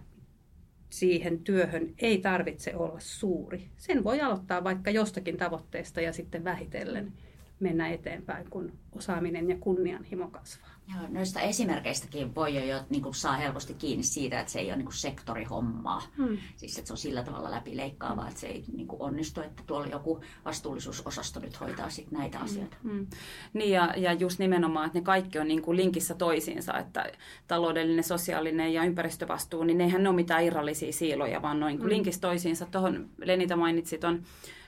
siihen 0.89 1.39
työhön 1.39 1.93
ei 1.97 2.17
tarvitse 2.17 2.75
olla 2.75 2.99
suuri. 2.99 3.69
Sen 3.77 4.03
voi 4.03 4.21
aloittaa 4.21 4.63
vaikka 4.63 4.91
jostakin 4.91 5.37
tavoitteesta 5.37 6.01
ja 6.01 6.13
sitten 6.13 6.43
vähitellen 6.43 7.13
mennä 7.59 7.89
eteenpäin, 7.89 8.49
kun 8.49 8.71
osaaminen 8.91 9.49
ja 9.49 9.57
kunnianhimo 9.59 10.27
kasvaa. 10.27 10.74
Joo, 10.93 11.07
noista 11.09 11.39
esimerkkeistäkin 11.39 12.35
voi 12.35 12.55
jo, 12.55 12.65
jo 12.65 12.83
niin 12.89 13.01
kuin 13.01 13.15
saa 13.15 13.33
helposti 13.33 13.73
kiinni 13.73 14.03
siitä, 14.03 14.39
että 14.39 14.51
se 14.51 14.59
ei 14.59 14.67
ole 14.67 14.75
niin 14.75 14.85
kuin 14.85 14.95
sektorihommaa. 14.95 16.01
Hmm. 16.17 16.37
Siis 16.55 16.77
että 16.77 16.87
se 16.87 16.93
on 16.93 16.97
sillä 16.97 17.23
tavalla 17.23 17.51
läpileikkaavaa, 17.51 18.27
että 18.27 18.39
se 18.39 18.47
ei 18.47 18.63
niin 18.73 18.87
kuin 18.87 19.01
onnistu, 19.01 19.41
että 19.41 19.63
tuolla 19.65 19.87
joku 19.87 20.21
vastuullisuusosasto 20.45 21.39
nyt 21.39 21.59
hoitaa 21.59 21.89
sit 21.89 22.11
näitä 22.11 22.37
hmm. 22.37 22.45
asioita. 22.45 22.77
Hmm. 22.83 23.07
Niin 23.53 23.71
ja, 23.71 23.93
ja 23.97 24.13
just 24.13 24.39
nimenomaan, 24.39 24.85
että 24.85 24.99
ne 24.99 25.03
kaikki 25.03 25.39
on 25.39 25.47
niin 25.47 25.61
kuin 25.61 25.77
linkissä 25.77 26.13
toisiinsa, 26.13 26.77
että 26.77 27.05
taloudellinen, 27.47 28.03
sosiaalinen 28.03 28.73
ja 28.73 28.83
ympäristövastuu, 28.83 29.63
niin 29.63 29.77
nehän 29.77 30.03
ne 30.03 30.09
ole 30.09 30.15
mitään 30.15 30.43
irrallisia 30.43 30.93
siiloja, 30.93 31.41
vaan 31.41 31.59
noin 31.59 31.79
hmm. 31.79 31.89
linkissä 31.89 32.21
toisiinsa. 32.21 32.65
Tuohon 32.65 33.09
Lenita 33.17 33.55
mainitsi 33.55 33.97
tuon 33.97 34.23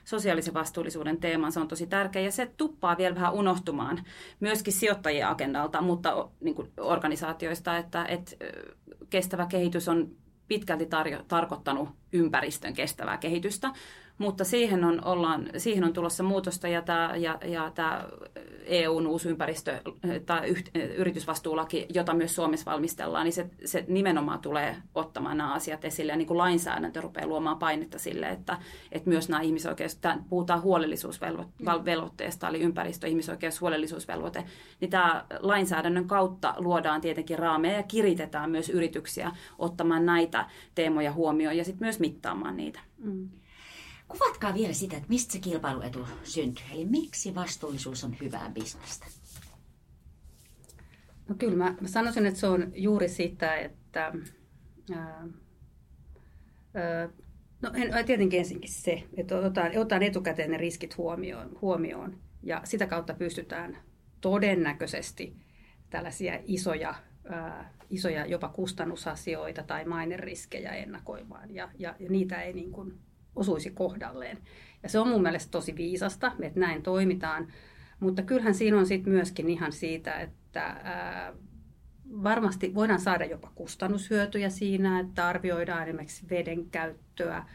sosiaalisen 0.08 0.54
vastuullisuuden 0.54 1.18
teeman. 1.18 1.52
Se 1.52 1.60
on 1.60 1.68
tosi 1.68 1.88
tärkeä 1.88 2.22
ja 2.22 2.32
se 2.32 2.52
tuppaa 2.58 2.98
vielä 2.98 3.16
vähän 3.16 3.34
unohtumaan 3.34 4.04
myöskin 4.40 4.74
sijoittajien 4.74 5.28
agendalta, 5.28 5.82
mutta 5.82 6.07
niin 6.40 6.56
kuin 6.56 6.72
organisaatioista, 6.78 7.78
että, 7.78 8.06
että 8.06 8.36
kestävä 9.10 9.46
kehitys 9.46 9.88
on 9.88 10.12
pitkälti 10.48 10.86
tarjo- 10.86 11.24
tarkoittanut 11.28 11.90
ympäristön 12.14 12.74
kestävää 12.74 13.18
kehitystä, 13.18 13.72
mutta 14.18 14.44
siihen 14.44 14.84
on, 14.84 15.06
ollaan, 15.06 15.50
siihen 15.58 15.84
on 15.84 15.94
tulossa 15.94 16.24
muutosta 16.24 16.68
ja 16.68 16.82
tämä, 16.82 17.14
ja, 17.16 17.38
ja 17.46 17.72
tämä 17.76 18.06
EUn 18.66 19.08
uusi 19.08 19.30
ympäristö- 19.30 19.82
tai 20.26 20.54
yritysvastuulaki, 20.98 21.86
jota 21.94 22.14
myös 22.14 22.36
Suomessa 22.36 22.72
valmistellaan, 22.72 23.24
niin 23.24 23.34
se, 23.34 23.50
se 23.66 23.86
nimenomaan 23.88 24.40
tulee 24.40 24.76
ottamaan 24.96 25.38
nämä 25.38 25.54
asiat 25.54 25.86
esille. 25.86 26.12
Ja 26.12 26.18
niin 26.18 26.28
kuin 26.28 26.38
lainsäädäntö 26.38 27.02
rupeaa 27.02 27.28
luomaan 27.28 27.60
painetta 27.60 28.00
sille, 28.00 28.30
että, 28.30 28.58
että 28.92 29.10
myös 29.10 29.30
nämä 29.30 29.42
ihmisoikeus, 29.42 30.00
puhutaan 30.30 30.62
huolellisuusvelvoitteesta, 30.62 32.50
eli 32.50 32.62
ympäristö-, 32.62 33.08
ihmisoikeus, 33.08 33.62
huolellisuusvelvoite, 33.62 34.44
niin 34.80 34.92
tämä 34.92 35.26
lainsäädännön 35.40 36.08
kautta 36.08 36.54
luodaan 36.58 37.02
tietenkin 37.02 37.40
raameja 37.40 37.78
ja 37.78 37.84
kiritetään 37.84 38.52
myös 38.52 38.70
yrityksiä 38.70 39.32
ottamaan 39.60 40.06
näitä 40.06 40.46
teemoja 40.76 41.14
huomioon 41.14 41.58
ja 41.58 41.64
sitten 41.64 41.86
myös 41.86 42.00
mittaamaan 42.00 42.58
niitä. 42.58 42.80
Mm. 42.98 43.30
Kuvatkaa 44.08 44.54
vielä 44.54 44.74
sitä, 44.74 44.98
että 44.98 45.10
mistä 45.10 45.34
se 45.34 45.40
kilpailuetu 45.40 46.08
syntyy. 46.24 46.66
Eli 46.72 46.86
miksi 46.86 47.36
vastuullisuus 47.36 48.04
on 48.04 48.16
hyvää 48.22 48.52
bisnestä? 48.54 49.06
No 51.30 51.36
kyllä 51.36 51.56
mä, 51.56 51.76
sanoisin, 51.86 52.26
että 52.26 52.40
se 52.40 52.48
on 52.48 52.72
juuri 52.76 53.10
sitä, 53.10 53.56
että 53.56 54.14
ää, 54.96 55.28
ää, 56.74 57.10
no 57.62 57.72
en, 57.74 58.06
tietenkin 58.06 58.40
ensinkin 58.40 58.72
se, 58.72 59.04
että 59.18 59.38
otetaan, 59.38 59.72
otetaan 59.78 60.04
etukäteen 60.04 60.52
ne 60.52 60.58
riskit 60.58 60.98
huomioon, 60.98 61.58
huomioon 61.62 62.20
ja 62.44 62.62
sitä 62.64 62.88
kautta 62.88 63.14
pystytään 63.14 63.78
todennäköisesti 64.22 65.36
tällaisia 65.90 66.40
isoja, 66.46 66.96
ää, 67.30 67.74
isoja 67.90 68.26
jopa 68.26 68.50
kustannusasioita 68.50 69.64
tai 69.64 69.86
maineriskejä 69.86 70.72
ennakoimaan 70.72 71.56
ja, 71.56 71.70
ja, 71.80 71.96
ja 72.00 72.10
niitä 72.10 72.42
ei 72.42 72.54
niin 72.54 72.72
kuin 72.72 73.00
osuisi 73.38 73.70
kohdalleen. 73.70 74.38
Ja 74.84 74.90
se 74.90 75.00
on 75.00 75.08
mun 75.08 75.22
mielestä 75.22 75.52
tosi 75.52 75.76
viisasta, 75.76 76.32
että 76.42 76.60
näin 76.60 76.84
toimitaan. 76.84 77.48
Mutta 78.00 78.22
kyllähän 78.22 78.54
siinä 78.54 78.78
on 78.78 78.86
sitten 78.86 79.14
myöskin 79.14 79.50
ihan 79.50 79.72
siitä, 79.72 80.20
että 80.20 80.64
ää, 80.64 81.34
varmasti 82.24 82.76
voidaan 82.76 83.00
saada 83.00 83.26
jopa 83.26 83.52
kustannushyötyjä 83.56 84.50
siinä, 84.50 85.00
että 85.00 85.28
arvioidaan 85.28 85.84
esimerkiksi 85.84 86.30
veden 86.30 86.70
käyttöä, 86.70 87.36
ää, 87.36 87.46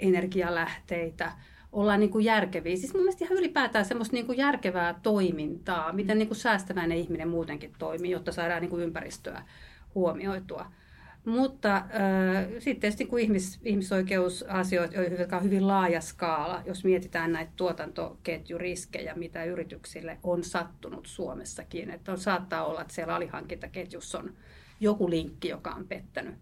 energialähteitä, 0.00 1.32
ollaan 1.72 2.00
niin 2.00 2.10
kuin 2.10 2.24
järkeviä. 2.24 2.76
Siis 2.76 2.94
mun 2.94 3.02
mielestä 3.02 3.24
ihan 3.24 3.38
ylipäätään 3.38 3.84
semmoista 3.84 4.16
niin 4.16 4.26
kuin 4.26 4.38
järkevää 4.38 5.00
toimintaa, 5.02 5.92
miten 5.92 6.18
niin 6.18 6.28
kuin 6.28 6.38
säästäväinen 6.38 6.98
ihminen 6.98 7.28
muutenkin 7.28 7.72
toimii, 7.78 8.10
jotta 8.10 8.32
saadaan 8.32 8.60
niin 8.60 8.70
kuin 8.70 8.82
ympäristöä 8.82 9.42
huomioitua. 9.94 10.72
Mutta 11.26 11.76
äh, 11.76 11.84
sitten 12.58 12.80
tietysti 12.80 13.06
kun 13.06 13.18
ihmis, 13.18 13.60
ihmisoikeusasioita, 13.62 14.96
jotka 14.96 15.36
on 15.36 15.42
hyvin 15.42 15.66
laaja 15.66 16.00
skaala, 16.00 16.62
jos 16.66 16.84
mietitään 16.84 17.32
näitä 17.32 17.52
tuotantoketjuriskejä, 17.56 19.14
mitä 19.14 19.44
yrityksille 19.44 20.18
on 20.22 20.44
sattunut 20.44 21.06
Suomessakin, 21.06 21.90
että 21.90 22.12
on, 22.12 22.18
saattaa 22.18 22.64
olla, 22.64 22.80
että 22.80 22.94
siellä 22.94 23.14
alihankintaketjussa 23.14 24.18
on 24.18 24.34
joku 24.80 25.10
linkki, 25.10 25.48
joka 25.48 25.70
on 25.70 25.88
pettänyt, 25.88 26.34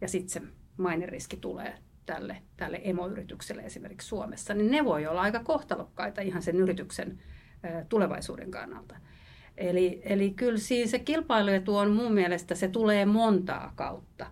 ja 0.00 0.08
sitten 0.08 0.28
se 0.28 0.42
maineriski 0.76 1.36
tulee 1.36 1.74
tälle, 2.06 2.36
tälle 2.56 2.80
emoyritykselle 2.84 3.62
esimerkiksi 3.62 4.08
Suomessa, 4.08 4.54
niin 4.54 4.70
ne 4.70 4.84
voi 4.84 5.06
olla 5.06 5.20
aika 5.20 5.44
kohtalokkaita 5.44 6.20
ihan 6.20 6.42
sen 6.42 6.56
yrityksen 6.56 7.18
äh, 7.64 7.86
tulevaisuuden 7.88 8.50
kannalta. 8.50 8.96
Eli, 9.58 10.00
eli 10.04 10.30
kyllä 10.30 10.58
siinä 10.58 10.90
se 10.90 10.98
kilpailuetu 10.98 11.76
on 11.76 11.90
mun 11.90 12.12
mielestä, 12.12 12.54
se 12.54 12.68
tulee 12.68 13.04
montaa 13.04 13.72
kautta. 13.76 14.26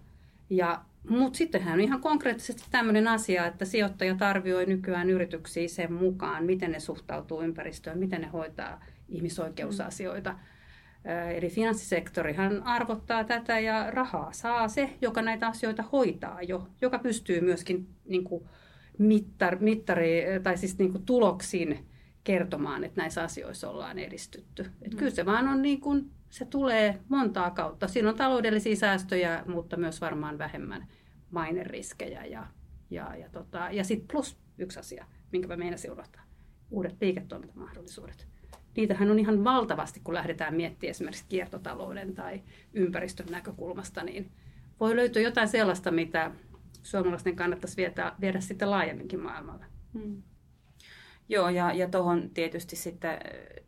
Ja, 0.51 0.85
mutta 1.09 1.37
sittenhän 1.37 1.75
on 1.75 1.81
ihan 1.81 2.01
konkreettisesti 2.01 2.65
tämmöinen 2.71 3.09
asia, 3.09 3.47
että 3.47 3.65
sijoittajat 3.65 4.23
arvioi 4.23 4.67
nykyään 4.67 5.11
yrityksiä 5.11 5.69
sen 5.69 5.93
mukaan, 5.93 6.45
miten 6.45 6.73
ne 6.73 6.81
suhtautuu 6.81 7.43
ympäristöön, 7.43 7.99
miten 7.99 8.21
ne 8.21 8.27
hoitaa 8.27 8.85
ihmisoikeusasioita. 9.09 10.33
Mm. 10.33 10.39
Eli 11.37 11.49
finanssisektorihan 11.49 12.63
arvottaa 12.63 13.25
tätä 13.25 13.59
ja 13.61 13.91
rahaa 13.91 14.33
saa 14.33 14.69
se, 14.69 14.91
joka 15.01 15.23
näitä 15.23 15.47
asioita 15.47 15.85
hoitaa 15.93 16.43
jo, 16.43 16.69
joka 16.81 16.99
pystyy 16.99 17.41
myöskin 17.41 17.89
niin 18.05 18.25
kuin 18.25 18.45
mittar, 18.99 19.57
mittari, 19.61 20.25
tai 20.43 20.57
siis 20.57 20.79
niin 20.79 20.93
kuin 20.93 21.05
tuloksin 21.05 21.87
kertomaan, 22.27 22.85
että 22.85 23.01
näissä 23.01 23.23
asioissa 23.23 23.71
ollaan 23.71 23.99
edistytty. 23.99 24.71
Et 24.83 24.93
mm. 24.93 24.99
Kyllä 24.99 25.11
se 25.11 25.27
vaan 25.27 25.49
on 25.49 25.63
niin 25.63 25.81
kuin, 25.81 26.11
se 26.31 26.45
tulee 26.45 26.99
montaa 27.09 27.51
kautta. 27.51 27.89
Siinä 27.89 28.09
on 28.09 28.17
taloudellisia 28.17 28.77
säästöjä, 28.77 29.45
mutta 29.47 29.77
myös 29.77 30.01
varmaan 30.01 30.39
vähemmän 30.39 30.87
maineriskejä. 31.31 32.25
Ja, 32.25 32.47
ja, 32.91 33.17
ja, 33.17 33.29
tota, 33.29 33.69
ja 33.73 33.85
sitten 33.85 34.09
plus 34.13 34.39
yksi 34.59 34.79
asia, 34.79 35.07
minkä 35.33 35.49
mä 35.49 35.57
meinasin 35.57 35.93
unohtaa, 35.93 36.23
uudet 36.71 36.97
liiketoimintamahdollisuudet. 37.01 38.29
Niitähän 38.77 39.11
on 39.11 39.19
ihan 39.19 39.45
valtavasti, 39.45 40.01
kun 40.05 40.15
lähdetään 40.15 40.55
miettimään 40.55 40.91
esimerkiksi 40.91 41.25
kiertotalouden 41.29 42.15
tai 42.15 42.43
ympäristön 42.75 43.27
näkökulmasta, 43.31 44.05
niin 44.05 44.31
voi 44.81 44.97
löytyä 44.97 45.23
jotain 45.23 45.49
sellaista, 45.49 45.91
mitä 45.91 46.31
suomalaisten 46.83 47.37
kannattaisi 47.37 47.77
viedä, 47.77 48.13
viedä 48.21 48.41
sitten 48.41 48.71
laajemminkin 48.71 49.21
maailmalle. 49.21 49.65
Hmm. 49.93 50.23
Joo, 51.29 51.49
ja, 51.49 51.73
ja 51.73 51.89
tuohon 51.89 52.31
tietysti 52.31 52.77
sitten 52.77 53.19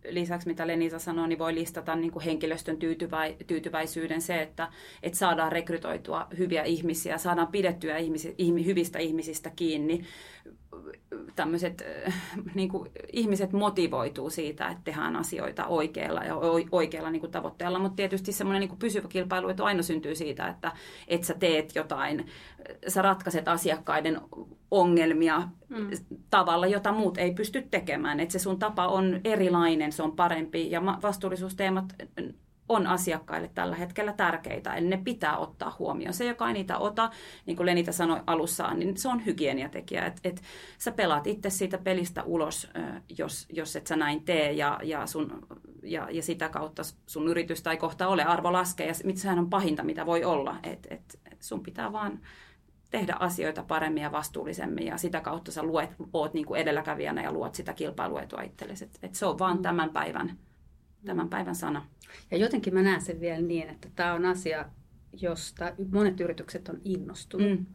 lisäksi, 0.09 0.49
mitä 0.49 0.67
Lenisa 0.67 0.99
sanoi, 0.99 1.29
niin 1.29 1.39
voi 1.39 1.55
listata 1.55 1.97
niin 1.97 2.13
kuin 2.13 2.25
henkilöstön 2.25 2.77
tyytyväi, 2.77 3.37
tyytyväisyyden 3.47 4.23
se, 4.23 4.43
että, 4.43 4.69
että 5.03 5.19
saadaan 5.19 5.53
rekrytoitua 5.53 6.27
hyviä 6.39 6.63
ihmisiä, 6.63 7.19
saadaan 7.19 7.49
pidettyä 7.49 7.97
ihmisi, 7.97 8.35
ihmi, 8.39 8.65
hyvistä 8.65 8.99
ihmisistä 8.99 9.51
kiinni. 9.57 10.05
Tämmöiset 11.37 11.83
niin 12.55 12.69
kuin, 12.69 12.91
ihmiset 13.13 13.53
motivoituu 13.53 14.31
siitä, 14.31 14.69
että 14.69 14.85
tehdään 14.85 15.17
asioita 15.17 15.67
oikealla 15.67 16.25
ja 16.25 16.37
oikealla 16.73 17.11
niin 17.11 17.21
kuin 17.21 17.33
tavoitteella, 17.33 17.79
mutta 17.79 17.97
tietysti 17.97 18.33
semmoinen 18.33 18.61
niin 18.61 18.69
kuin 18.69 18.79
pysyvä 18.79 19.09
kilpailu 19.09 19.49
että 19.49 19.65
aina 19.65 19.83
syntyy 19.83 20.15
siitä, 20.15 20.49
että, 20.49 20.73
että 21.09 21.27
sä 21.27 21.35
teet 21.35 21.75
jotain, 21.75 22.27
sä 22.89 23.03
ratkaiset 23.03 23.49
asiakkaiden 23.49 24.21
ongelmia 24.71 25.43
mm. 25.69 25.91
tavalla, 26.31 26.67
jota 26.67 26.93
muut 26.93 27.19
ei 27.19 27.35
pysty 27.35 27.63
tekemään. 27.71 28.21
Että 28.21 28.33
se 28.33 28.39
sun 28.39 28.59
tapa 28.59 28.87
on 28.87 29.21
erilainen, 29.25 29.93
se 29.93 30.03
on 30.03 30.17
parempi 30.17 30.71
ja 30.71 30.83
vastuullisuusteemat 30.85 31.85
on 32.69 32.87
asiakkaille 32.87 33.51
tällä 33.55 33.77
hetkellä 33.77 34.13
tärkeitä, 34.13 34.75
eli 34.75 34.87
ne 34.87 34.97
pitää 34.97 35.37
ottaa 35.37 35.77
huomioon. 35.79 36.15
Se, 36.15 36.25
joka 36.25 36.49
ei 36.49 36.53
niitä 36.53 36.79
ota, 36.79 37.11
niin 37.47 37.57
kuin 37.57 37.67
Lenita 37.67 37.93
sanoi 37.93 38.21
alussa, 38.27 38.75
niin 38.75 38.97
se 38.97 39.09
on 39.09 39.27
hygieniatekijä. 39.27 40.07
Että 40.07 40.21
et 40.25 40.43
sä 40.79 40.93
pelaat 40.93 41.27
itse 41.27 41.51
siitä 41.51 41.79
pelistä 41.79 42.23
ulos, 42.23 42.71
jos, 43.19 43.47
jos 43.53 43.77
et 43.77 43.87
sä 43.87 43.97
näin 43.97 44.25
tee, 44.25 44.53
ja, 44.53 44.81
ja, 44.83 45.07
sun, 45.07 45.47
ja, 45.83 46.09
ja 46.11 46.23
sitä 46.23 46.49
kautta 46.49 46.83
sun 47.07 47.29
yritystä 47.29 47.71
ei 47.71 47.77
kohta 47.77 48.09
ole 48.09 48.25
arvo 48.25 48.53
laskee, 48.53 48.87
ja 48.87 48.95
sehän 49.15 49.39
on 49.39 49.51
pahinta, 49.51 49.85
mitä 49.85 50.07
voi 50.07 50.25
olla. 50.25 50.57
Että 50.63 50.95
et, 50.95 51.19
et 51.33 51.43
sun 51.43 51.63
pitää 51.63 51.93
vaan 51.93 52.21
tehdä 52.91 53.17
asioita 53.21 53.63
paremmin 53.63 54.03
ja 54.03 54.13
vastuullisemmin 54.13 54.87
ja 54.87 54.97
sitä 54.97 55.21
kautta 55.21 55.53
sä 55.53 55.63
luet, 55.63 55.91
oot 56.13 56.35
niin 56.35 56.47
kuin 56.47 56.61
edelläkävijänä 56.61 57.23
ja 57.23 57.33
luot 57.33 57.55
sitä 57.55 57.73
kilpailuetua 57.73 58.43
itsellesi. 58.43 58.85
Et, 58.85 58.99
et 59.03 59.15
se 59.15 59.27
on 59.27 59.39
vaan 59.39 59.57
mm. 59.57 59.63
tämän 59.63 59.91
päivän, 59.91 60.39
tämän 61.05 61.29
päivän 61.29 61.55
sana. 61.55 61.87
Ja 62.31 62.37
jotenkin 62.37 62.75
mä 62.75 62.83
näen 62.83 63.01
sen 63.01 63.21
vielä 63.21 63.41
niin, 63.41 63.69
että 63.69 63.89
tämä 63.97 64.15
on 64.15 64.25
asia, 64.25 64.65
josta 65.21 65.73
monet 65.93 66.21
yritykset 66.21 66.69
on 66.69 66.81
innostunut. 66.85 67.51
Mm. 67.51 67.67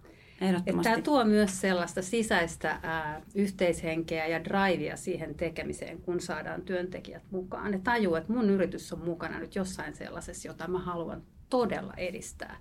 Ehdottomasti. 0.42 0.90
Tämä 0.90 1.02
tuo 1.02 1.26
myös 1.26 1.62
sellaista 1.62 2.02
sisäistä 2.02 2.80
ää, 2.84 3.22
yhteishenkeä 3.36 4.28
ja 4.28 4.44
drivea 4.44 4.98
siihen 4.98 5.36
tekemiseen, 5.36 6.02
kun 6.02 6.20
saadaan 6.20 6.62
työntekijät 6.62 7.24
mukaan. 7.32 7.72
Ne 7.72 7.80
tajuu, 7.84 8.16
että 8.16 8.34
mun 8.34 8.50
yritys 8.50 8.94
on 8.94 9.06
mukana 9.06 9.40
nyt 9.40 9.56
jossain 9.56 9.96
sellaisessa, 9.96 10.48
jota 10.48 10.68
mä 10.68 10.80
haluan 10.80 11.24
todella 11.50 11.94
edistää. 11.98 12.58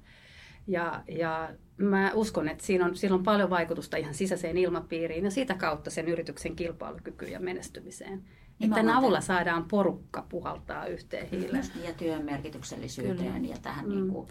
Ja, 0.66 1.02
ja 1.08 1.50
mä 1.76 2.12
uskon, 2.14 2.48
että 2.48 2.66
siinä 2.66 2.84
on, 2.84 2.96
sillä 2.96 3.14
on 3.14 3.22
paljon 3.22 3.50
vaikutusta 3.50 3.96
ihan 3.96 4.14
sisäiseen 4.14 4.58
ilmapiiriin 4.58 5.24
ja 5.24 5.30
sitä 5.30 5.54
kautta 5.54 5.90
sen 5.90 6.08
yrityksen 6.08 6.56
kilpailukykyyn 6.56 7.32
ja 7.32 7.40
menestymiseen. 7.40 8.24
Että 8.60 8.76
tämän 8.76 8.96
avulla 8.96 9.20
saadaan 9.20 9.64
porukka 9.64 10.26
puhaltaa 10.28 10.86
yhteen 10.86 11.28
hiileen. 11.30 11.56
Just, 11.56 11.72
ja 11.84 11.94
työn 11.94 12.24
merkityksellisyyteen 12.24 13.32
Kyllä. 13.32 13.54
ja 13.54 13.58
tähän 13.62 13.84
mm. 13.84 13.94
niin 13.94 14.08
kuin, 14.08 14.28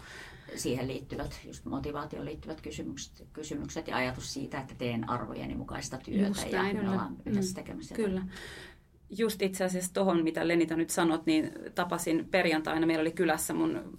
siihen 0.56 0.88
liittyvät, 0.88 1.40
just 1.46 1.64
motivaatioon 1.64 2.24
liittyvät 2.24 2.60
kysymykset, 2.60 3.28
kysymykset 3.32 3.88
ja 3.88 3.96
ajatus 3.96 4.32
siitä, 4.32 4.60
että 4.60 4.74
teen 4.74 5.10
arvojeni 5.10 5.54
mukaista 5.54 5.98
työtä 5.98 6.26
just 6.26 6.52
ja 6.52 6.62
näin, 6.62 6.76
me 6.76 6.90
ollaan 6.90 7.16
yhdessä 7.26 7.52
mm. 7.52 7.54
tekemässä. 7.54 7.94
Kyllä. 7.94 8.22
Just 9.18 9.42
itse 9.42 9.64
asiassa 9.64 9.94
tuohon, 9.94 10.24
mitä 10.24 10.48
Lenita 10.48 10.76
nyt 10.76 10.90
sanot, 10.90 11.26
niin 11.26 11.52
tapasin 11.74 12.28
perjantaina, 12.30 12.86
meillä 12.86 13.00
oli 13.00 13.12
kylässä 13.12 13.54
mun 13.54 13.98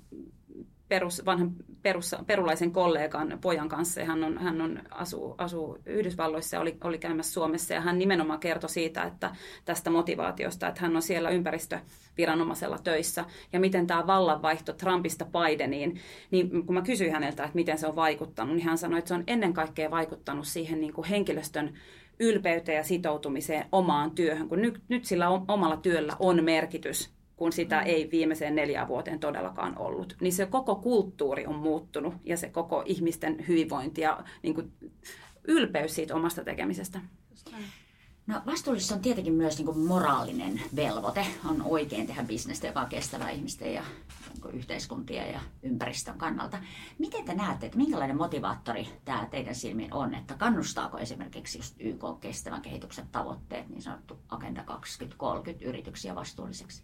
perus, 0.87 1.25
vanhan 1.25 1.55
perus, 1.83 2.15
perulaisen 2.27 2.71
kollegan 2.71 3.37
pojan 3.41 3.69
kanssa. 3.69 3.99
Ja 3.99 4.05
hän, 4.05 4.23
on, 4.23 4.37
hän 4.37 4.61
on, 4.61 4.79
asuu, 4.91 5.35
asuu 5.37 5.77
Yhdysvalloissa 5.85 6.55
ja 6.55 6.61
oli, 6.61 6.77
oli 6.83 6.97
käymässä 6.97 7.33
Suomessa. 7.33 7.73
Ja 7.73 7.81
hän 7.81 7.99
nimenomaan 7.99 8.39
kertoi 8.39 8.69
siitä, 8.69 9.03
että 9.03 9.35
tästä 9.65 9.89
motivaatiosta, 9.89 10.67
että 10.67 10.81
hän 10.81 10.95
on 10.95 11.01
siellä 11.01 11.29
ympäristöviranomaisella 11.29 12.77
töissä. 12.77 13.25
Ja 13.53 13.59
miten 13.59 13.87
tämä 13.87 14.07
vallanvaihto 14.07 14.73
Trumpista 14.73 15.25
Bideniin, 15.25 15.99
niin 16.31 16.65
kun 16.65 16.75
mä 16.75 16.81
kysyin 16.81 17.11
häneltä, 17.11 17.43
että 17.43 17.55
miten 17.55 17.77
se 17.77 17.87
on 17.87 17.95
vaikuttanut, 17.95 18.55
niin 18.55 18.65
hän 18.65 18.77
sanoi, 18.77 18.99
että 18.99 19.07
se 19.07 19.13
on 19.13 19.23
ennen 19.27 19.53
kaikkea 19.53 19.91
vaikuttanut 19.91 20.47
siihen 20.47 20.81
niin 20.81 20.93
kuin 20.93 21.07
henkilöstön 21.07 21.73
ylpeyteen 22.19 22.75
ja 22.75 22.83
sitoutumiseen 22.83 23.65
omaan 23.71 24.11
työhön, 24.11 24.49
kun 24.49 24.61
nyt, 24.61 24.81
nyt 24.89 25.05
sillä 25.05 25.29
omalla 25.29 25.77
työllä 25.77 26.15
on 26.19 26.43
merkitys 26.43 27.13
kun 27.35 27.51
sitä 27.51 27.81
mm. 27.81 27.87
ei 27.87 28.11
viimeiseen 28.11 28.55
neljään 28.55 28.87
vuoteen 28.87 29.19
todellakaan 29.19 29.77
ollut. 29.77 30.15
Niin 30.21 30.33
se 30.33 30.45
koko 30.45 30.75
kulttuuri 30.75 31.45
on 31.45 31.55
muuttunut 31.55 32.13
ja 32.23 32.37
se 32.37 32.49
koko 32.49 32.83
ihmisten 32.85 33.45
hyvinvointi 33.47 34.01
ja 34.01 34.23
niin 34.43 34.55
kuin, 34.55 34.71
ylpeys 35.47 35.95
siitä 35.95 36.15
omasta 36.15 36.43
tekemisestä. 36.43 37.01
No 38.27 38.41
vastuullisuus 38.45 38.91
on 38.91 39.01
tietenkin 39.01 39.33
myös 39.33 39.57
niin 39.57 39.65
kuin 39.65 39.79
moraalinen 39.79 40.61
velvoite. 40.75 41.25
On 41.49 41.61
oikein 41.61 42.07
tehdä 42.07 42.23
bisnestä, 42.23 42.67
joka 42.67 42.81
on 42.81 42.89
kestävää 42.89 43.29
ihmisten 43.29 43.73
ja 43.73 43.83
niin 44.33 44.55
yhteiskuntien 44.55 45.33
ja 45.33 45.39
ympäristön 45.63 46.17
kannalta. 46.17 46.57
Miten 46.99 47.25
te 47.25 47.33
näette, 47.33 47.65
että 47.65 47.77
minkälainen 47.77 48.17
motivaattori 48.17 48.87
tämä 49.05 49.27
teidän 49.31 49.55
silmiin 49.55 49.93
on? 49.93 50.15
Että 50.15 50.33
kannustaako 50.33 50.97
esimerkiksi 50.97 51.57
just 51.57 51.75
YK 51.79 52.03
kestävän 52.19 52.61
kehityksen 52.61 53.07
tavoitteet, 53.11 53.69
niin 53.69 53.81
sanottu 53.81 54.19
Agenda 54.29 54.63
2030 54.63 55.65
yrityksiä 55.65 56.15
vastuulliseksi? 56.15 56.83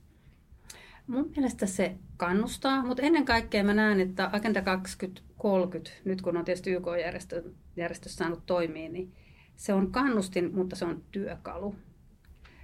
Mun 1.10 1.32
mielestä 1.36 1.66
se 1.66 1.96
kannustaa, 2.18 2.86
mutta 2.86 3.04
ennen 3.04 3.26
kaikkea 3.26 3.64
mä 3.64 3.74
näen, 3.74 4.00
että 4.00 4.30
Agenda 4.34 4.62
2030, 4.62 5.92
nyt 6.06 6.22
kun 6.22 6.38
on 6.38 6.46
tietysti 6.46 6.72
YK-järjestö 6.72 7.44
järjestö 7.76 8.10
saanut 8.10 8.46
toimia, 8.46 8.90
niin 8.90 9.14
se 9.56 9.74
on 9.74 9.92
kannustin, 9.92 10.56
mutta 10.56 10.76
se 10.76 10.86
on 10.86 11.04
työkalu. 11.12 11.76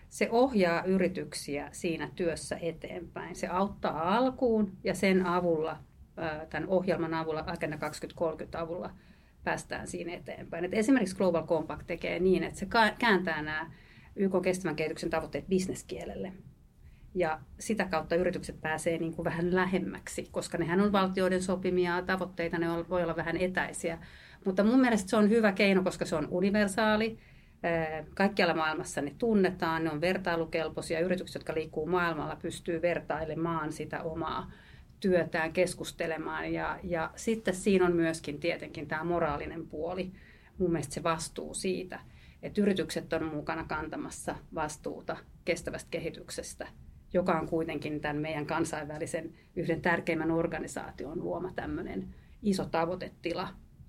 Se 0.10 0.29
ohjaa 0.31 0.84
yrityksiä 0.84 1.69
siinä 1.71 2.12
työssä 2.15 2.58
eteenpäin. 2.62 3.36
Se 3.36 3.47
auttaa 3.47 4.17
alkuun 4.17 4.77
ja 4.84 4.95
sen 4.95 5.25
avulla, 5.25 5.79
tämän 6.49 6.69
ohjelman 6.69 7.13
avulla, 7.13 7.43
Agenda 7.47 7.77
2030 7.77 8.60
avulla, 8.60 8.91
päästään 9.43 9.88
siinä 9.88 10.13
eteenpäin. 10.13 10.65
Et 10.65 10.73
esimerkiksi 10.73 11.15
Global 11.15 11.47
Compact 11.47 11.88
tekee 11.88 12.19
niin, 12.19 12.43
että 12.43 12.60
se 12.60 12.67
kääntää 12.99 13.41
nämä 13.41 13.71
YK 14.15 14.34
kestävän 14.43 14.75
kehityksen 14.75 15.10
tavoitteet 15.10 15.47
bisneskielelle 15.47 16.34
ja 17.15 17.39
sitä 17.60 17.86
kautta 17.86 18.15
yritykset 18.15 18.62
pääsee 18.62 18.97
niin 18.97 19.13
kuin 19.13 19.23
vähän 19.23 19.56
lähemmäksi, 19.56 20.28
koska 20.32 20.58
nehän 20.58 20.82
on 20.82 20.91
valtioiden 20.91 21.43
sopimia 21.43 22.01
tavoitteita, 22.01 22.58
ne 22.58 22.67
voi 22.89 23.04
olla 23.04 23.15
vähän 23.15 23.38
etäisiä. 23.38 23.97
Mutta 24.45 24.63
mun 24.63 24.80
mielestä 24.80 25.10
se 25.10 25.17
on 25.17 25.30
hyvä 25.30 25.51
keino, 25.51 25.84
koska 25.84 26.06
se 26.06 26.15
on 26.15 26.28
universaali. 26.32 27.17
Kaikkialla 28.15 28.54
maailmassa 28.54 29.01
ne 29.01 29.15
tunnetaan, 29.17 29.84
ne 29.84 29.91
on 29.91 30.01
vertailukelpoisia. 30.01 30.99
Yritykset, 30.99 31.34
jotka 31.34 31.54
liikkuu 31.54 31.86
maailmalla, 31.86 32.36
pystyy 32.36 32.82
vertailemaan 32.82 33.71
sitä 33.71 34.04
omaa 34.04 34.51
työtään, 34.99 35.54
keskustelemaan. 35.54 36.54
Ja, 36.54 36.80
ja 36.84 37.12
sitten 37.15 37.56
siinä 37.56 37.86
on 37.86 37.95
myöskin 37.95 38.39
tietenkin 38.39 38.88
tämä 38.88 39.04
moraalinen 39.04 39.67
puoli, 39.67 40.12
mun 40.58 40.71
mielestä 40.71 40.93
se 40.93 41.04
vastuu 41.04 41.54
siitä, 41.54 41.99
että 42.43 42.62
yritykset 42.62 43.13
on 43.13 43.23
mukana 43.23 43.63
kantamassa 43.63 44.36
vastuuta 44.56 45.17
kestävästä 45.45 45.88
kehityksestä– 45.91 46.67
joka 47.15 47.39
on 47.39 47.47
kuitenkin 47.47 48.01
tämän 48.01 48.17
meidän 48.17 48.45
kansainvälisen 48.45 49.34
yhden 49.56 49.82
tärkeimmän 49.82 50.32
organisaation 50.32 51.23
luoma 51.23 51.51
tämmöinen 51.56 52.15
iso 52.41 52.65
tavoitetila 52.65 53.47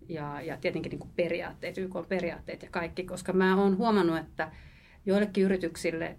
ja, 0.08 0.40
ja 0.40 0.56
tietenkin 0.56 0.90
niin 0.90 1.00
kuin 1.00 1.10
periaatteet, 1.16 1.78
YK 1.78 1.94
periaatteet 2.08 2.62
ja 2.62 2.68
kaikki, 2.70 3.04
koska 3.04 3.32
mä 3.32 3.56
oon 3.62 3.76
huomannut, 3.76 4.18
että 4.18 4.52
joillekin 5.06 5.44
yrityksille 5.44 6.16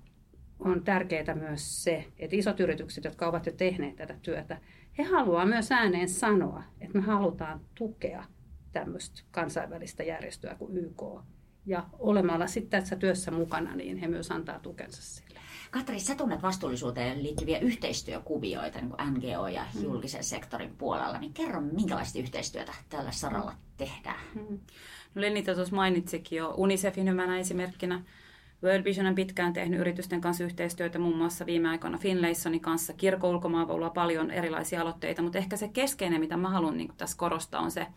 on 0.60 0.84
tärkeää 0.84 1.36
myös 1.36 1.84
se, 1.84 2.06
että 2.20 2.36
isot 2.36 2.60
yritykset, 2.60 3.04
jotka 3.04 3.28
ovat 3.28 3.46
jo 3.46 3.52
tehneet 3.52 3.96
tätä 3.96 4.16
työtä, 4.22 4.58
he 4.98 5.04
haluaa 5.04 5.46
myös 5.46 5.72
ääneen 5.72 6.10
sanoa, 6.10 6.64
että 6.82 6.98
me 6.98 7.04
halutaan 7.06 7.62
tukea 7.76 8.24
tämmöistä 8.72 9.22
kansainvälistä 9.32 10.04
järjestöä 10.04 10.56
kuin 10.56 10.78
YK. 10.78 11.04
Ja 11.66 11.86
olemalla 12.00 12.48
sitten 12.48 12.82
tässä 12.82 12.96
työssä 12.96 13.32
mukana, 13.32 13.76
niin 13.76 13.98
he 13.98 14.08
myös 14.08 14.32
antaa 14.32 14.60
tukensa 14.60 15.02
sille. 15.02 15.40
Katri, 15.72 16.00
sä 16.00 16.16
tunnet 16.16 16.42
vastuullisuuteen 16.42 17.24
liittyviä 17.24 17.60
yhteistyökuvioita 17.60 18.80
niin 18.82 19.16
NGO- 19.16 19.48
ja 19.48 19.66
mm. 19.76 19.84
julkisen 19.84 20.24
sektorin 20.24 20.76
puolella, 20.78 21.18
niin 21.18 21.34
kerro, 21.34 21.62
minkälaista 21.62 22.20
yhteistyötä 22.20 22.74
tällä 22.90 23.12
saralla 23.12 23.54
tehdään? 23.78 24.20
Mm. 24.36 24.60
No 25.16 25.22
Lenita 25.22 25.56
tuossa 25.56 25.76
mainitsikin 25.76 26.38
jo 26.38 26.54
UNICEFin 26.58 27.10
hyvänä 27.10 27.40
esimerkkinä. 27.40 28.02
World 28.64 28.84
Vision 28.84 29.08
on 29.08 29.16
pitkään 29.16 29.54
tehnyt 29.54 29.80
yritysten 29.80 30.22
kanssa 30.22 30.44
yhteistyötä, 30.44 31.00
muun 31.00 31.18
muassa 31.18 31.46
viime 31.46 31.70
aikoina 31.70 31.98
Finlaysonin 31.98 32.60
kanssa. 32.60 32.94
Kirkko 32.94 33.30
ulkomaanvuorolla 33.30 33.90
paljon 33.90 34.32
erilaisia 34.32 34.82
aloitteita, 34.82 35.22
mutta 35.22 35.38
ehkä 35.38 35.58
se 35.58 35.68
keskeinen, 35.68 36.22
mitä 36.22 36.38
mä 36.38 36.50
haluan 36.50 36.78
niin 36.78 36.92
tässä 36.98 37.18
korostaa, 37.18 37.62
on 37.62 37.72
se 37.72 37.88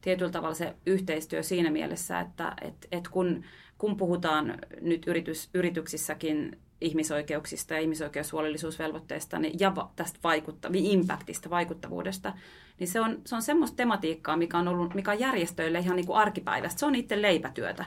tietyllä 0.00 0.30
tavalla 0.30 0.54
se 0.54 0.74
yhteistyö 0.86 1.42
siinä 1.42 1.70
mielessä, 1.70 2.20
että 2.20 2.56
et, 2.62 2.88
et 2.92 3.08
kun, 3.08 3.44
kun 3.80 3.96
puhutaan 3.96 4.58
nyt 4.80 5.06
yritys, 5.06 5.50
yrityksissäkin 5.54 6.58
ihmisoikeuksista 6.80 7.74
ja 7.74 7.80
ihmisoikeushuolellisuusvelvoitteista 7.80 9.38
niin, 9.38 9.60
ja 9.60 9.74
va, 9.74 9.90
tästä 9.96 10.18
vaikuttav- 10.24 10.74
impactista, 10.74 11.50
vaikuttavuudesta, 11.50 12.32
niin 12.78 12.88
se 12.88 13.00
on, 13.00 13.20
se 13.24 13.34
on 13.34 13.42
semmoista 13.42 13.76
tematiikkaa, 13.76 14.36
mikä 14.36 14.58
on, 14.58 14.68
ollut, 14.68 14.94
mikä 14.94 15.10
on 15.10 15.20
järjestöille 15.20 15.78
ihan 15.78 15.96
niin 15.96 16.06
kuin 16.06 16.16
arkipäivästä. 16.16 16.80
Se 16.80 16.86
on 16.86 16.94
itse 16.94 17.22
leipätyötä. 17.22 17.84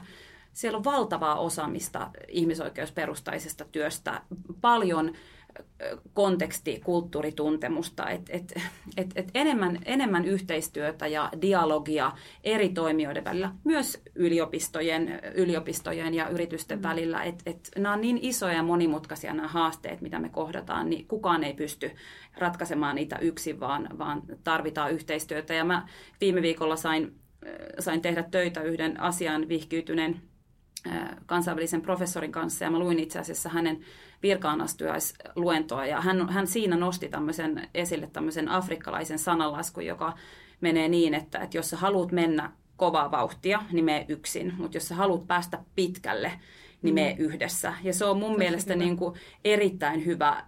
Siellä 0.52 0.76
on 0.76 0.84
valtavaa 0.84 1.38
osaamista 1.38 2.10
ihmisoikeusperustaisesta 2.28 3.64
työstä, 3.72 4.20
paljon 4.60 5.12
konteksti, 6.14 6.80
kulttuurituntemusta, 6.84 8.10
että 8.10 8.32
et, 8.32 8.54
et, 8.96 9.12
et 9.16 9.30
enemmän, 9.34 9.78
enemmän 9.84 10.24
yhteistyötä 10.24 11.06
ja 11.06 11.30
dialogia 11.42 12.12
eri 12.44 12.68
toimijoiden 12.68 13.24
välillä, 13.24 13.52
myös 13.64 14.02
yliopistojen, 14.14 15.20
yliopistojen 15.34 16.14
ja 16.14 16.28
yritysten 16.28 16.78
mm. 16.78 16.82
välillä. 16.82 17.22
Et, 17.22 17.42
et 17.46 17.70
nämä 17.76 17.94
on 17.94 18.00
niin 18.00 18.18
isoja 18.22 18.54
ja 18.54 18.62
monimutkaisia 18.62 19.34
nämä 19.34 19.48
haasteet, 19.48 20.00
mitä 20.00 20.18
me 20.18 20.28
kohdataan, 20.28 20.90
niin 20.90 21.08
kukaan 21.08 21.44
ei 21.44 21.54
pysty 21.54 21.90
ratkaisemaan 22.38 22.96
niitä 22.96 23.18
yksin, 23.18 23.60
vaan, 23.60 23.88
vaan 23.98 24.22
tarvitaan 24.44 24.92
yhteistyötä. 24.92 25.54
Ja 25.54 25.64
mä 25.64 25.88
viime 26.20 26.42
viikolla 26.42 26.76
sain, 26.76 27.14
sain 27.78 28.02
tehdä 28.02 28.22
töitä 28.22 28.62
yhden 28.62 29.00
asian 29.00 29.48
vihkiytyneen 29.48 30.20
kansainvälisen 31.26 31.82
professorin 31.82 32.32
kanssa 32.32 32.64
ja 32.64 32.70
mä 32.70 32.78
luin 32.78 32.98
itse 32.98 33.18
asiassa 33.18 33.48
hänen 33.48 33.80
virkaanastujaisluentoa 34.24 35.86
ja 35.86 36.00
hän, 36.00 36.28
hän 36.28 36.46
siinä 36.46 36.76
nosti 36.76 37.08
tämmöisen, 37.08 37.68
esille 37.74 38.06
tämmöisen 38.06 38.48
afrikkalaisen 38.48 39.18
sananlaskun, 39.18 39.86
joka 39.86 40.12
menee 40.60 40.88
niin, 40.88 41.14
että, 41.14 41.38
että 41.38 41.56
jos 41.56 41.70
sä 41.70 41.76
haluat 41.76 42.12
mennä 42.12 42.52
kovaa 42.76 43.10
vauhtia, 43.10 43.62
niin 43.72 43.84
mene 43.84 44.06
yksin, 44.08 44.54
mutta 44.58 44.76
jos 44.76 44.88
sä 44.88 44.94
haluat 44.94 45.26
päästä 45.26 45.58
pitkälle, 45.74 46.32
niin 46.82 46.94
mene 46.94 47.16
mm. 47.18 47.24
yhdessä. 47.24 47.74
Ja 47.82 47.94
se 47.94 48.04
on 48.04 48.18
mun 48.18 48.30
Tosi 48.30 48.38
mielestä 48.38 48.74
niin 48.74 48.96
kuin 48.96 49.14
erittäin 49.44 50.04
hyvä 50.04 50.44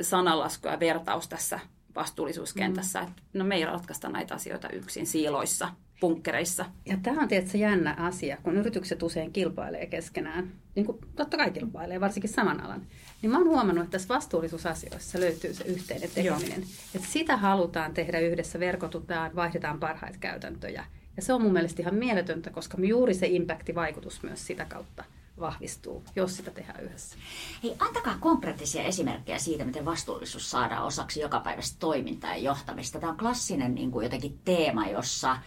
sananlasku 0.00 0.68
ja 0.68 0.80
vertaus 0.80 1.28
tässä 1.28 1.60
vastuullisuuskentässä. 1.94 3.00
Mm. 3.00 3.08
Että 3.08 3.22
no 3.32 3.44
me 3.44 3.54
ei 3.54 3.64
ratkaista 3.64 4.08
näitä 4.08 4.34
asioita 4.34 4.68
yksin 4.68 5.06
siiloissa 5.06 5.68
punkkereissa. 6.00 6.64
Ja 6.86 6.96
tämä 7.02 7.22
on 7.22 7.28
tietysti 7.28 7.60
jännä 7.60 7.94
asia, 7.98 8.36
kun 8.42 8.56
yritykset 8.56 9.02
usein 9.02 9.32
kilpailee 9.32 9.86
keskenään, 9.86 10.52
niin 10.74 10.86
kuin 10.86 10.98
totta 11.16 11.36
kai 11.36 11.50
kilpailee, 11.50 12.00
varsinkin 12.00 12.30
saman 12.30 12.60
alan. 12.60 12.86
Niin 13.22 13.30
mä 13.30 13.38
oon 13.38 13.48
huomannut, 13.48 13.84
että 13.84 13.92
tässä 13.92 14.14
vastuullisuusasioissa 14.14 15.20
löytyy 15.20 15.54
se 15.54 15.64
yhteinen 15.64 16.10
tekeminen. 16.14 16.62
Että 16.94 17.08
sitä 17.08 17.36
halutaan 17.36 17.94
tehdä 17.94 18.18
yhdessä, 18.18 18.60
verkotutaan, 18.60 19.36
vaihdetaan 19.36 19.80
parhaita 19.80 20.18
käytäntöjä 20.18 20.84
Ja 21.16 21.22
se 21.22 21.32
on 21.32 21.42
mun 21.42 21.52
mielestä 21.52 21.82
ihan 21.82 21.94
mieletöntä, 21.94 22.50
koska 22.50 22.78
juuri 22.80 23.14
se 23.14 23.26
impacti-vaikutus 23.26 24.22
myös 24.22 24.46
sitä 24.46 24.64
kautta 24.64 25.04
vahvistuu, 25.40 26.04
jos 26.16 26.36
sitä 26.36 26.50
tehdään 26.50 26.80
yhdessä. 26.80 27.16
Hei, 27.62 27.76
antakaa 27.78 28.16
konkreettisia 28.20 28.82
esimerkkejä 28.82 29.38
siitä, 29.38 29.64
miten 29.64 29.84
vastuullisuus 29.84 30.50
saadaan 30.50 30.84
osaksi 30.84 31.20
jokapäiväistä 31.20 31.76
toimintaa 31.78 32.30
ja 32.30 32.42
johtamista. 32.42 33.00
Tämä 33.00 33.12
on 33.12 33.18
klassinen 33.18 33.74
niin 33.74 33.90
kuin 33.90 34.04
jotenkin 34.04 34.40
teema, 34.44 34.86
jossa 34.86 35.38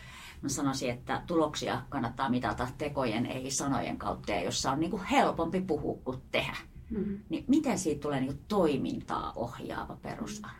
mä 0.41 0.49
sanoisin, 0.49 0.89
että 0.89 1.21
tuloksia 1.27 1.81
kannattaa 1.89 2.29
mitata 2.29 2.67
tekojen, 2.77 3.25
ei 3.25 3.51
sanojen 3.51 3.97
kautta, 3.97 4.31
ja 4.31 4.43
jossa 4.43 4.71
on 4.71 4.79
niin 4.79 4.91
kuin 4.91 5.03
helpompi 5.03 5.61
puhua 5.61 6.01
kuin 6.03 6.21
tehdä. 6.31 6.57
Mm-hmm. 6.89 7.19
Niin 7.29 7.45
miten 7.47 7.79
siitä 7.79 8.01
tulee 8.01 8.19
niin 8.19 8.33
kuin 8.33 8.45
toimintaa 8.47 9.33
ohjaava 9.35 9.97
perusarvo? 10.01 10.57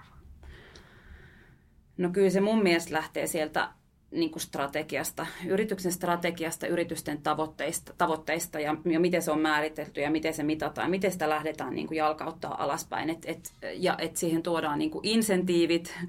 No 1.98 2.10
kyllä 2.10 2.30
se 2.30 2.42
mun 2.42 2.64
mielestä 2.64 2.94
lähtee 2.94 3.28
sieltä 3.28 3.70
niin 4.14 4.32
kuin 4.32 4.42
strategiasta, 4.42 5.28
yrityksen 5.48 5.92
strategiasta, 5.92 6.68
yritysten 6.68 7.22
tavoitteista, 7.22 7.94
tavoitteista 7.98 8.60
ja, 8.60 8.76
ja 8.86 9.00
miten 9.00 9.22
se 9.22 9.32
on 9.32 9.40
määritelty 9.40 10.02
ja 10.02 10.12
miten 10.12 10.34
se 10.34 10.44
mitataan, 10.44 10.90
miten 10.90 11.12
sitä 11.12 11.30
lähdetään 11.30 11.76
niin 11.76 11.88
kuin 11.88 11.98
jalkauttaa 11.98 12.64
alaspäin. 12.64 13.10
Et, 13.10 13.26
et, 13.26 13.54
ja 13.76 13.96
että 13.98 14.20
siihen 14.20 14.44
tuodaan 14.44 14.80
niin 14.80 14.92
kuin 14.92 15.08
insentiivit, 15.08 16.00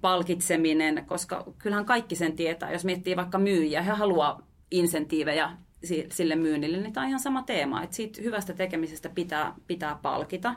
palkitseminen, 0.00 1.04
koska 1.06 1.44
kyllähän 1.58 1.84
kaikki 1.84 2.16
sen 2.16 2.36
tietää. 2.36 2.72
Jos 2.72 2.84
miettii 2.84 3.16
vaikka 3.16 3.38
myyjiä, 3.38 3.82
he 3.82 3.92
haluaa 3.92 4.42
insentiivejä 4.70 5.50
sille 6.10 6.36
myynnille, 6.36 6.76
niin 6.76 6.92
tämä 6.92 7.04
on 7.04 7.08
ihan 7.08 7.20
sama 7.20 7.42
teema, 7.42 7.82
että 7.82 7.96
siitä 7.96 8.22
hyvästä 8.22 8.52
tekemisestä 8.52 9.08
pitää, 9.08 9.54
pitää 9.66 9.98
palkita. 10.02 10.54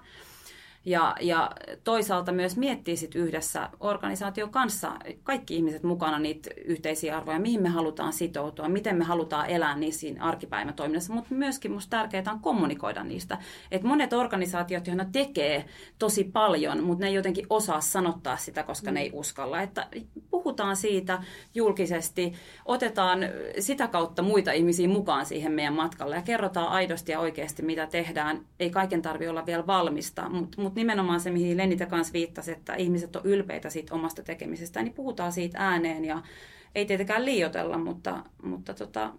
Ja, 0.85 1.15
ja 1.21 1.51
toisaalta 1.83 2.31
myös 2.31 2.57
miettiä 2.57 2.95
sit 2.95 3.15
yhdessä 3.15 3.69
organisaation 3.79 4.49
kanssa 4.49 4.91
kaikki 5.23 5.55
ihmiset 5.55 5.83
mukana 5.83 6.19
niitä 6.19 6.49
yhteisiä 6.65 7.17
arvoja, 7.17 7.39
mihin 7.39 7.61
me 7.61 7.69
halutaan 7.69 8.13
sitoutua, 8.13 8.69
miten 8.69 8.95
me 8.95 9.03
halutaan 9.03 9.49
elää 9.49 9.75
niissä 9.75 10.07
arkipäivätoiminnassa, 10.19 11.13
mutta 11.13 11.35
myöskin 11.35 11.71
minusta 11.71 11.97
tärkeää 11.97 12.23
on 12.31 12.39
kommunikoida 12.39 13.03
niistä. 13.03 13.37
Et 13.71 13.83
monet 13.83 14.13
organisaatiot, 14.13 14.87
joilla 14.87 15.05
tekee 15.05 15.65
tosi 15.99 16.23
paljon, 16.23 16.83
mutta 16.83 17.01
ne 17.01 17.07
ei 17.07 17.13
jotenkin 17.13 17.45
osaa 17.49 17.81
sanottaa 17.81 18.37
sitä, 18.37 18.63
koska 18.63 18.91
mm. 18.91 18.93
ne 18.93 19.01
ei 19.01 19.09
uskalla. 19.13 19.61
Että 19.61 19.87
puhutaan 20.29 20.75
siitä 20.75 21.23
julkisesti, 21.55 22.33
otetaan 22.65 23.19
sitä 23.59 23.87
kautta 23.87 24.21
muita 24.21 24.51
ihmisiä 24.51 24.87
mukaan 24.87 25.25
siihen 25.25 25.51
meidän 25.51 25.73
matkalle 25.73 26.15
ja 26.15 26.21
kerrotaan 26.21 26.67
aidosti 26.67 27.11
ja 27.11 27.19
oikeasti, 27.19 27.63
mitä 27.63 27.87
tehdään. 27.87 28.45
Ei 28.59 28.69
kaiken 28.69 29.01
tarvitse 29.01 29.29
olla 29.29 29.45
vielä 29.45 29.67
valmista, 29.67 30.29
mutta 30.29 30.61
mutta 30.71 30.79
nimenomaan 30.79 31.19
se, 31.19 31.31
mihin 31.31 31.57
Lenita 31.57 31.85
kanssa 31.85 32.13
viittasi, 32.13 32.51
että 32.51 32.75
ihmiset 32.75 33.15
on 33.15 33.21
ylpeitä 33.25 33.69
siitä 33.69 33.95
omasta 33.95 34.23
tekemisestä, 34.23 34.83
niin 34.83 34.93
puhutaan 34.93 35.31
siitä 35.31 35.57
ääneen 35.59 36.05
ja 36.05 36.23
ei 36.75 36.85
tietenkään 36.85 37.25
liiotella, 37.25 37.77
mutta, 37.77 38.23
mutta 38.43 38.73
tota, 38.73 39.13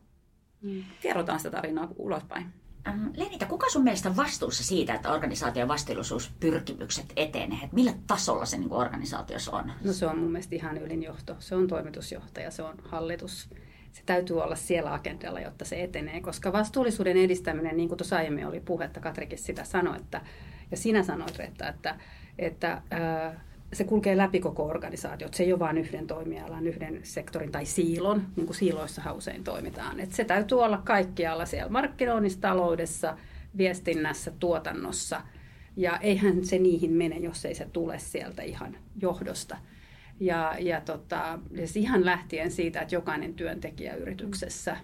mm. 0.63 0.85
kerrotaan 1.01 1.41
sitä 1.41 1.51
tarinaa 1.51 1.89
ulospäin. 1.97 2.47
Ähm, 2.89 3.07
Lenita, 3.17 3.47
kuka 3.47 3.71
sun 3.71 3.85
mielestä 3.85 4.09
on 4.09 4.17
vastuussa 4.17 4.65
siitä, 4.65 4.95
että 4.95 5.13
organisaation 5.13 5.69
vastuullisuuspyrkimykset 5.69 7.13
etenee? 7.17 7.69
Millä 7.73 7.93
tasolla 8.07 8.45
se 8.45 8.59
niin 8.59 8.73
organisaatiossa 8.73 9.57
on? 9.57 9.73
No 9.85 9.93
se 9.93 10.07
on 10.07 10.19
mun 10.19 10.33
mielestä 10.33 10.55
ihan 10.55 10.79
ylinjohto. 10.79 11.37
Se 11.39 11.55
on 11.55 11.69
toimitusjohtaja, 11.69 12.51
se 12.51 12.63
on 12.63 12.75
hallitus. 12.83 13.51
Se 13.93 14.03
täytyy 14.07 14.43
olla 14.43 14.57
siellä 14.57 14.95
agendalla, 14.95 15.41
jotta 15.41 15.65
se 15.65 15.83
etenee, 15.83 16.21
koska 16.21 16.53
vastuullisuuden 16.53 17.17
edistäminen, 17.17 17.77
niin 17.77 17.89
kuin 17.89 17.99
tuossa 17.99 18.17
aiemmin 18.17 18.47
oli 18.47 18.61
puhetta, 18.61 19.01
Katrikin 19.01 19.39
sitä 19.39 19.65
sanoi, 19.65 19.97
että 19.97 20.21
ja 20.73 20.77
sinä 20.77 21.03
sanoit, 21.03 21.41
että, 21.41 21.69
että, 21.69 21.97
että 22.39 22.83
ää, 22.91 23.41
se 23.73 23.85
kulkee 23.85 24.17
läpi 24.17 24.41
koko 24.41 24.67
organisaatio. 24.67 25.29
Se 25.33 25.43
ei 25.43 25.53
ole 25.53 25.59
vain 25.59 25.79
yhden 25.79 26.07
toimialan, 26.07 26.67
yhden 26.67 27.01
sektorin 27.03 27.53
tai 27.53 27.67
siilon, 27.67 28.23
niin 28.37 28.47
kuin 28.47 28.57
siiloissa 28.57 29.13
usein 29.13 29.45
toimitaan. 29.45 30.01
Että 30.01 30.17
se 30.17 30.25
täytyy 30.25 30.63
olla 30.63 30.79
kaikkialla 30.85 31.47
siellä 31.47 31.71
markkinoinnissa, 31.71 32.41
taloudessa, 32.41 33.17
viestinnässä, 33.57 34.33
tuotannossa. 34.39 35.23
Ja 35.77 35.99
eihän 35.99 36.45
se 36.45 36.59
niihin 36.59 36.93
mene, 36.93 37.17
jos 37.17 37.45
ei 37.45 37.55
se 37.55 37.69
tule 37.73 37.99
sieltä 37.99 38.43
ihan 38.43 38.77
johdosta. 39.01 39.57
Ja, 40.21 40.57
ja, 40.61 40.81
tota, 40.81 41.39
ja 41.51 41.67
ihan 41.75 42.05
lähtien 42.05 42.51
siitä, 42.51 42.81
että 42.81 42.95
jokainen 42.95 43.35
työntekijä 43.35 43.95
yrityksessä 43.95 44.77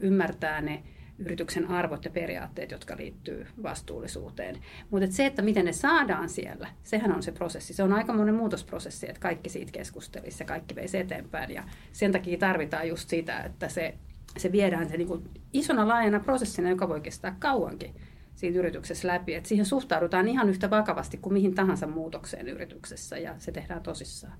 ymmärtää 0.00 0.60
ne 0.60 0.82
yrityksen 1.18 1.66
arvot 1.66 2.04
ja 2.04 2.10
periaatteet, 2.10 2.70
jotka 2.70 2.96
liittyy 2.96 3.46
vastuullisuuteen. 3.62 4.56
Mutta 4.90 5.10
se, 5.10 5.26
että 5.26 5.42
miten 5.42 5.64
ne 5.64 5.72
saadaan 5.72 6.28
siellä, 6.28 6.68
sehän 6.82 7.12
on 7.12 7.22
se 7.22 7.32
prosessi. 7.32 7.74
Se 7.74 7.82
on 7.82 7.92
aika 7.92 8.12
monen 8.12 8.34
muutosprosessi, 8.34 9.08
että 9.08 9.20
kaikki 9.20 9.50
siitä 9.50 9.72
keskustelisi 9.72 10.42
ja 10.42 10.46
kaikki 10.46 10.74
veisi 10.74 10.98
eteenpäin. 10.98 11.50
Ja 11.50 11.64
sen 11.92 12.12
takia 12.12 12.38
tarvitaan 12.38 12.88
just 12.88 13.08
sitä, 13.08 13.40
että 13.40 13.68
se, 13.68 13.94
se 14.36 14.52
viedään 14.52 14.88
se 14.88 14.96
niin 14.96 15.08
kuin 15.08 15.30
isona 15.52 15.88
laajana 15.88 16.20
prosessina, 16.20 16.70
joka 16.70 16.88
voi 16.88 17.00
kestää 17.00 17.36
kauankin 17.38 17.94
siitä 18.34 18.58
yrityksessä 18.58 19.08
läpi. 19.08 19.34
Että 19.34 19.48
siihen 19.48 19.66
suhtaudutaan 19.66 20.28
ihan 20.28 20.48
yhtä 20.48 20.70
vakavasti 20.70 21.16
kuin 21.16 21.32
mihin 21.32 21.54
tahansa 21.54 21.86
muutokseen 21.86 22.48
yrityksessä 22.48 23.18
ja 23.18 23.34
se 23.38 23.52
tehdään 23.52 23.82
tosissaan. 23.82 24.38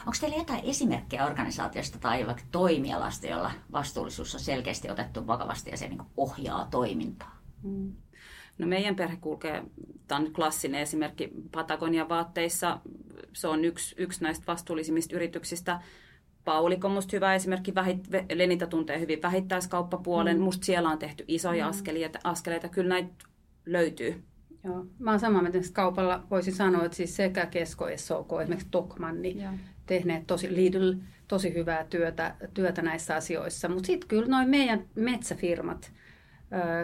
Onko 0.00 0.16
teillä 0.20 0.36
jotain 0.36 0.64
esimerkkejä 0.64 1.26
organisaatiosta 1.26 1.98
tai 1.98 2.26
vaikka 2.26 2.42
toimialasta, 2.50 3.26
jolla 3.26 3.50
vastuullisuus 3.72 4.34
on 4.34 4.40
selkeästi 4.40 4.90
otettu 4.90 5.26
vakavasti 5.26 5.70
ja 5.70 5.76
se 5.76 5.88
niin 5.88 6.02
ohjaa 6.16 6.68
toimintaa? 6.70 7.38
Mm. 7.62 7.92
No 8.58 8.66
meidän 8.66 8.96
perhe 8.96 9.16
kulkee, 9.16 9.62
tämä 10.08 10.20
on 10.20 10.32
klassinen 10.32 10.80
esimerkki 10.80 11.30
Patagonian 11.52 12.08
vaatteissa. 12.08 12.80
Se 13.32 13.48
on 13.48 13.64
yksi, 13.64 13.94
yksi 13.98 14.22
näistä 14.22 14.46
vastuullisimmista 14.46 15.16
yrityksistä. 15.16 15.80
Pauliko 16.44 16.88
on 16.88 16.94
musta 16.94 17.16
hyvä 17.16 17.34
esimerkki. 17.34 17.74
Vähit, 17.74 18.08
Lenita 18.34 18.66
tuntee 18.66 19.00
hyvin 19.00 19.22
vähittäiskauppapuolen. 19.22 20.36
Mm. 20.36 20.42
Musta 20.42 20.64
siellä 20.64 20.90
on 20.90 20.98
tehty 20.98 21.24
isoja 21.28 21.64
mm. 21.64 21.70
askeleita, 21.70 22.18
askeleita. 22.24 22.68
Kyllä 22.68 22.88
näitä 22.88 23.24
löytyy. 23.66 24.24
Joo. 24.64 24.86
Mä 24.98 25.10
oon 25.10 25.20
samaa 25.20 25.42
mieltä, 25.42 25.58
kaupalla 25.72 26.26
voisin 26.30 26.54
sanoa, 26.54 26.84
että 26.84 26.96
siis 26.96 27.16
sekä 27.16 27.46
Kesko, 27.46 27.86
SOK, 27.96 28.32
esimerkiksi 28.40 28.68
Tokmanni, 28.70 29.34
niin 29.34 29.60
tehneet 29.88 30.26
tosi, 30.26 30.54
Lidl 30.54 30.92
tosi 31.28 31.54
hyvää 31.54 31.84
työtä, 31.84 32.34
työtä 32.54 32.82
näissä 32.82 33.16
asioissa. 33.16 33.68
Mutta 33.68 33.86
sitten 33.86 34.08
kyllä 34.08 34.26
noin 34.26 34.48
meidän 34.48 34.84
metsäfirmat, 34.94 35.92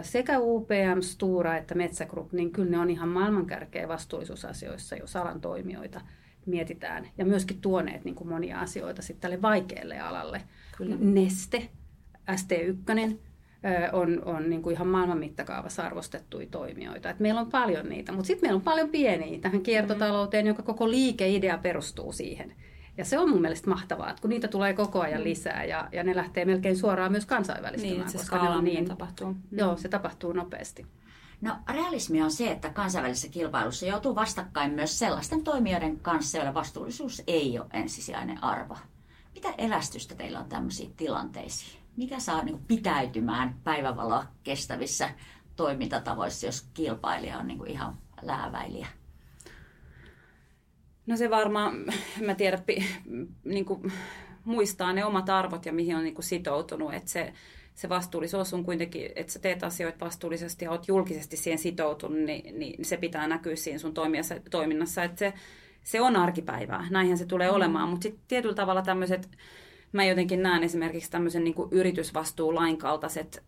sekä 0.03 0.39
UPM, 0.39 1.01
Stura 1.01 1.57
että 1.57 1.75
Metsä 1.75 2.07
Group, 2.07 2.33
niin 2.33 2.53
kyllä 2.53 2.71
ne 2.71 2.79
on 2.79 2.91
ihan 2.91 3.09
maailmankärkeä 3.09 3.89
vastuullisuusasioissa, 3.89 4.97
jos 4.97 5.17
alan 5.17 5.41
toimijoita 5.41 6.01
mietitään. 6.47 7.09
Ja 7.19 7.25
myöskin 7.25 7.61
tuoneet 7.61 8.05
niin 8.05 8.15
kuin 8.15 8.29
monia 8.29 8.61
asioita 8.61 9.03
sitten 9.03 9.21
tälle 9.21 9.43
vaikealle 9.43 9.99
alalle. 9.99 10.43
Kyllä. 10.77 10.97
Neste, 11.01 11.69
ST1, 12.31 13.17
on, 13.93 14.23
on 14.25 14.51
niin 14.51 14.63
kuin 14.63 14.75
ihan 14.75 14.89
maailman 14.89 15.19
mittakaavassa 15.19 15.83
arvostettuja 15.83 16.47
toimijoita. 16.51 17.11
Et 17.11 17.21
meillä 17.21 17.41
on 17.41 17.51
paljon 17.51 17.89
niitä, 17.89 18.13
mutta 18.13 18.27
sitten 18.27 18.47
meillä 18.47 18.59
on 18.59 18.65
paljon 18.65 18.89
pieniä 18.89 19.41
tähän 19.41 19.61
kiertotalouteen, 19.61 20.47
joka 20.47 20.63
koko 20.63 20.91
liikeidea 20.91 21.59
perustuu 21.59 22.13
siihen. 22.13 22.55
Ja 22.97 23.05
se 23.05 23.19
on 23.19 23.31
mun 23.31 23.41
mielestä 23.41 23.71
mahtavaa, 23.71 24.11
että 24.11 24.21
kun 24.21 24.31
niitä 24.31 24.49
tulee 24.49 24.75
koko 24.75 25.01
ajan 25.01 25.21
mm. 25.21 25.25
lisää 25.25 25.65
ja, 25.65 25.89
ja 25.93 26.05
ne 26.05 26.17
lähtee 26.17 26.45
melkein 26.45 26.77
suoraan 26.77 27.13
myös 27.13 27.27
kansainvälistymään. 27.27 27.99
Niin, 27.99 28.11
se 28.11 28.19
koska 28.19 28.43
ne 28.43 28.49
on 28.49 28.65
niin, 28.65 28.89
tapahtuu. 28.89 29.27
Mm. 29.27 29.59
Joo, 29.59 29.77
se 29.77 29.89
tapahtuu 29.89 30.33
nopeasti. 30.33 30.87
No 31.41 31.57
realismi 31.69 32.23
on 32.23 32.31
se, 32.31 32.51
että 32.51 32.71
kansainvälisessä 32.71 33.29
kilpailussa 33.29 33.87
joutuu 33.87 34.15
vastakkain 34.15 34.73
myös 34.73 34.99
sellaisten 34.99 35.45
toimijoiden 35.45 36.01
kanssa, 36.01 36.39
joilla 36.39 36.55
vastuullisuus 36.55 37.23
ei 37.27 37.59
ole 37.59 37.67
ensisijainen 37.73 38.45
arvo. 38.45 38.77
Mitä 39.35 39.49
elästystä 39.59 40.15
teillä 40.15 40.39
on 40.39 40.49
tämmöisiin 40.49 40.95
tilanteisiin? 40.97 41.83
Mikä 41.97 42.21
saa 42.21 42.43
niin 42.43 42.55
kuin, 42.55 42.65
pitäytymään 42.65 43.55
päivävaloa 43.65 44.25
kestävissä 44.43 45.11
toimintatavoissa, 45.57 46.47
jos 46.47 46.69
kilpailija 46.75 47.39
on 47.39 47.47
niin 47.47 47.59
kuin, 47.59 47.71
ihan 47.71 47.99
lääväilijä? 48.23 48.87
No 51.07 51.17
se 51.17 51.31
varmaan, 51.31 51.85
mä 52.27 52.35
tiedän, 52.35 52.61
niin 53.45 53.65
kuin, 53.65 53.93
muistaa 54.45 54.93
ne 54.93 55.05
omat 55.05 55.29
arvot 55.29 55.67
ja 55.67 55.73
mihin 55.73 55.97
on 55.97 56.05
niin 56.05 56.15
kuin, 56.15 56.25
sitoutunut. 56.25 56.95
Että 56.95 57.11
se, 57.11 57.33
se 57.75 57.89
vastuullisuus 57.89 58.55
on 58.55 58.65
kuitenkin, 58.65 59.11
että 59.17 59.33
sä 59.33 59.39
teet 59.39 59.65
asioita 59.65 60.05
vastuullisesti 60.05 60.65
ja 60.65 60.71
oot 60.71 60.89
julkisesti 60.89 61.37
siihen 61.37 61.59
sitoutunut, 61.59 62.19
niin, 62.19 62.59
niin 62.59 62.85
se 62.85 62.97
pitää 62.97 63.29
näkyä 63.29 63.57
siinä 63.57 63.79
sun 63.79 63.95
toiminnassa. 64.51 65.05
Että 65.05 65.19
se, 65.19 65.33
se 65.85 66.01
on 66.01 66.17
arkipäivää, 66.17 66.87
näinhän 66.91 67.19
se 67.19 67.27
tulee 67.27 67.49
mm. 67.49 67.55
olemaan. 67.55 67.89
Mutta 67.89 68.03
sitten 68.03 68.25
tietyllä 68.29 68.55
tavalla 68.55 68.83
tämmöiset, 68.83 69.29
mä 69.93 70.05
jotenkin 70.05 70.43
näen 70.43 70.63
esimerkiksi 70.63 71.11
tämmöisen 71.11 71.45
niin 71.45 71.55
yritysvastuulain 71.71 72.77
kaltaiset 72.77 73.43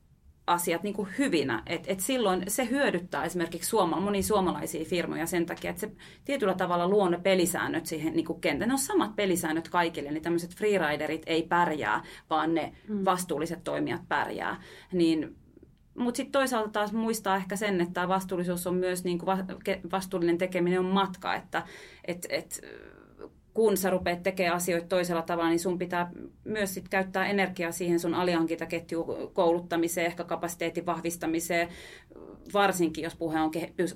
asiat 0.47 0.83
niin 0.83 0.95
kuin 0.95 1.09
hyvinä. 1.19 1.63
Et, 1.67 1.85
et 1.87 2.01
silloin 2.01 2.43
se 2.49 2.69
hyödyttää 2.71 3.25
esimerkiksi 3.25 3.71
suoma, 3.71 4.01
monia 4.01 4.23
suomalaisia 4.23 4.85
firmoja 4.85 5.27
sen 5.27 5.47
takia, 5.47 5.71
että 5.71 5.81
se 5.81 5.91
tietyllä 6.25 6.55
tavalla 6.55 6.89
luo 6.89 7.09
ne 7.09 7.19
pelisäännöt 7.19 7.87
siihen 7.87 8.13
niin 8.13 8.27
kuin 8.27 8.41
kentän. 8.41 8.69
Ne 8.69 8.75
on 8.75 8.79
samat 8.79 9.17
pelisäännöt 9.17 9.69
kaikille, 9.69 10.11
niin 10.11 10.23
tämmöiset 10.23 10.55
freeriderit 10.55 11.23
ei 11.27 11.43
pärjää, 11.43 12.03
vaan 12.31 12.55
ne 12.55 12.73
mm. 12.89 13.05
vastuulliset 13.05 13.65
toimijat 13.65 14.09
pärjää. 14.09 14.63
Niin 14.93 15.37
mutta 15.99 16.17
sitten 16.17 16.33
toisaalta 16.33 16.69
taas 16.69 16.93
muistaa 16.93 17.37
ehkä 17.37 17.57
sen, 17.57 17.81
että 17.81 17.95
tämä 17.95 18.09
vastuullisuus 18.09 18.67
on 18.67 18.75
myös 18.75 19.05
niin 19.05 19.19
kuin 19.19 19.39
vastuullinen 19.93 20.39
tekeminen 20.39 20.79
on 20.79 20.85
matka, 20.85 21.35
että 21.35 21.63
et, 22.05 22.27
et, 22.29 22.61
kun 23.57 23.77
sä 23.77 23.91
rupeat 23.91 24.23
tekemään 24.23 24.57
asioita 24.57 24.87
toisella 24.87 25.23
tavalla, 25.23 25.49
niin 25.49 25.61
sun 25.61 25.79
pitää 25.79 26.11
myös 26.45 26.75
sit 26.75 26.89
käyttää 26.89 27.27
energiaa 27.27 27.73
siihen 27.73 28.01
sun 28.01 28.15
alihankintaketjuun 28.15 29.31
kouluttamiseen, 29.33 30.07
ehkä 30.07 30.25
kapasiteetin 30.25 30.87
vahvistamiseen, 30.87 31.69
varsinkin 32.55 33.05
jos 33.05 33.15
puhe 33.15 33.41
on, 33.41 33.51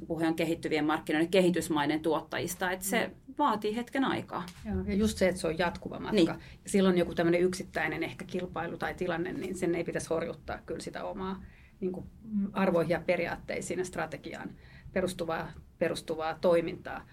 puhe 0.07 0.27
on 0.27 0.35
kehittyvien 0.35 0.85
markkinoiden 0.85 1.31
kehitysmaiden 1.31 2.01
tuottajista. 2.01 2.70
Että 2.70 2.85
se 2.85 3.07
mm. 3.07 3.35
vaatii 3.38 3.77
hetken 3.77 4.05
aikaa. 4.05 4.46
Joo, 4.64 4.85
ja 4.87 4.94
just 4.94 5.18
se, 5.18 5.29
että 5.29 5.40
se 5.40 5.46
on 5.46 5.59
jatkuva 5.59 5.99
matka. 5.99 6.14
Niin. 6.14 6.29
Ja 6.29 6.38
silloin 6.66 6.99
joku 6.99 7.14
tämmöinen 7.14 7.40
yksittäinen 7.40 8.03
ehkä 8.03 8.25
kilpailu 8.25 8.77
tai 8.77 8.94
tilanne, 8.94 9.33
niin 9.33 9.55
sen 9.55 9.75
ei 9.75 9.85
pitäisi 9.85 10.09
horjuttaa 10.11 10.59
kyllä 10.66 10.81
sitä 10.81 11.05
omaa 11.05 11.42
niin 11.81 11.92
kuin 11.92 12.07
arvoihin 12.53 12.90
ja 12.90 13.03
periaatteisiin 13.07 13.79
ja 13.79 13.85
strategiaan 13.85 14.51
perustuvaa, 14.92 15.53
perustuvaa 15.79 16.38
toimintaa. 16.40 17.07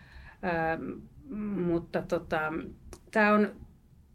Mutta 1.65 2.01
tota, 2.01 2.53
tämä 3.11 3.33
on, 3.33 3.55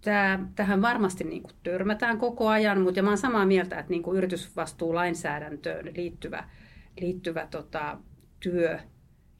tää, 0.01 0.46
tähän 0.55 0.83
varmasti 0.83 1.25
niin 1.25 1.42
kuin 1.42 1.55
törmätään 1.62 2.18
koko 2.18 2.48
ajan, 2.48 2.81
mutta 2.81 2.98
ja 2.98 3.03
mä 3.03 3.11
olen 3.11 3.18
samaa 3.18 3.46
mieltä, 3.46 3.79
että 3.79 3.90
niin 3.90 4.03
kuin 4.03 4.18
yritysvastuulainsäädäntöön 4.18 5.90
liittyvä, 5.96 6.48
liittyvä 7.01 7.46
tota, 7.51 7.98
työ, 8.40 8.79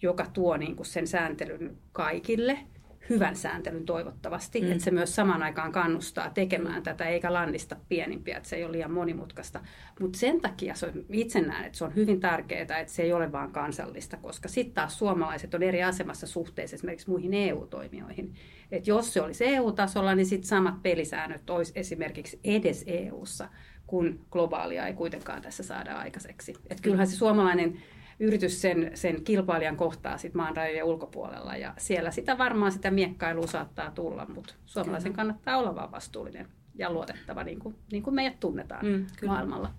joka 0.02 0.26
tuo 0.32 0.56
niin 0.56 0.76
kuin 0.76 0.87
sen 0.87 1.06
sääntelyn 1.06 1.76
kaikille– 1.92 2.58
hyvän 3.14 3.37
sääntelyn 3.37 3.85
toivottavasti, 3.85 4.61
mm. 4.61 4.72
että 4.72 4.85
se 4.85 4.90
myös 4.90 5.14
samaan 5.14 5.42
aikaan 5.42 5.72
kannustaa 5.72 6.31
tekemään 6.31 6.83
tätä 6.83 7.05
eikä 7.05 7.33
lannista 7.33 7.77
pienimpiä, 7.88 8.37
että 8.37 8.48
se 8.48 8.57
ei 8.57 8.64
ole 8.64 8.72
liian 8.72 8.90
monimutkaista. 8.90 9.61
Mutta 10.01 10.18
sen 10.18 10.40
takia 10.40 10.75
se 10.75 10.87
on, 10.87 10.92
itse 11.11 11.40
näen, 11.40 11.64
että 11.64 11.79
se 11.79 11.85
on 11.85 11.94
hyvin 11.94 12.20
tärkeää, 12.20 12.61
että 12.61 12.92
se 12.92 13.03
ei 13.03 13.12
ole 13.12 13.33
vain 13.33 13.51
kansallista, 13.51 14.16
koska 14.16 14.48
sitten 14.48 14.75
taas 14.75 14.98
suomalaiset 14.98 15.55
on 15.55 15.62
eri 15.62 15.83
asemassa 15.83 16.27
suhteessa 16.27 16.77
esimerkiksi 16.77 17.11
muihin 17.11 17.35
EU-toimijoihin. 17.35 18.35
Et 18.72 18.87
jos 18.87 19.12
se 19.12 19.22
olisi 19.22 19.44
EU-tasolla, 19.46 20.14
niin 20.14 20.27
sitten 20.27 20.48
samat 20.48 20.83
pelisäännöt 20.83 21.51
olisi 21.51 21.72
esimerkiksi 21.75 22.40
edes 22.44 22.85
EU-ssa, 22.87 23.48
kun 23.87 24.20
globaalia 24.31 24.87
ei 24.87 24.94
kuitenkaan 24.94 25.42
tässä 25.42 25.62
saada 25.62 25.98
aikaiseksi. 25.98 26.55
Et 26.70 26.81
kyllähän 26.81 27.07
se 27.07 27.16
suomalainen 27.16 27.83
yritys 28.20 28.61
sen, 28.61 28.90
sen 28.94 29.25
kilpailijan 29.25 29.77
kohtaa 29.77 30.18
sit 30.18 30.35
maan 30.35 30.57
rajojen 30.57 30.85
ulkopuolella. 30.85 31.57
Ja 31.57 31.75
siellä 31.79 32.11
sitä 32.11 32.38
varmaan 32.38 32.72
sitä 32.72 32.90
miekkailua 32.90 33.46
saattaa 33.46 33.90
tulla, 33.90 34.27
mutta 34.35 34.55
suomalaisen 34.66 35.12
kannattaa 35.12 35.57
olla 35.57 35.75
vaan 35.75 35.92
vastuullinen 35.92 36.46
ja 36.75 36.92
luotettava, 36.92 37.44
niin 37.44 37.59
kuin, 37.59 37.77
niin 37.92 38.03
kuin 38.03 38.14
meidät 38.14 38.40
tunnetaan 38.40 38.87
mm, 38.87 39.07
maailmalla. 39.27 39.70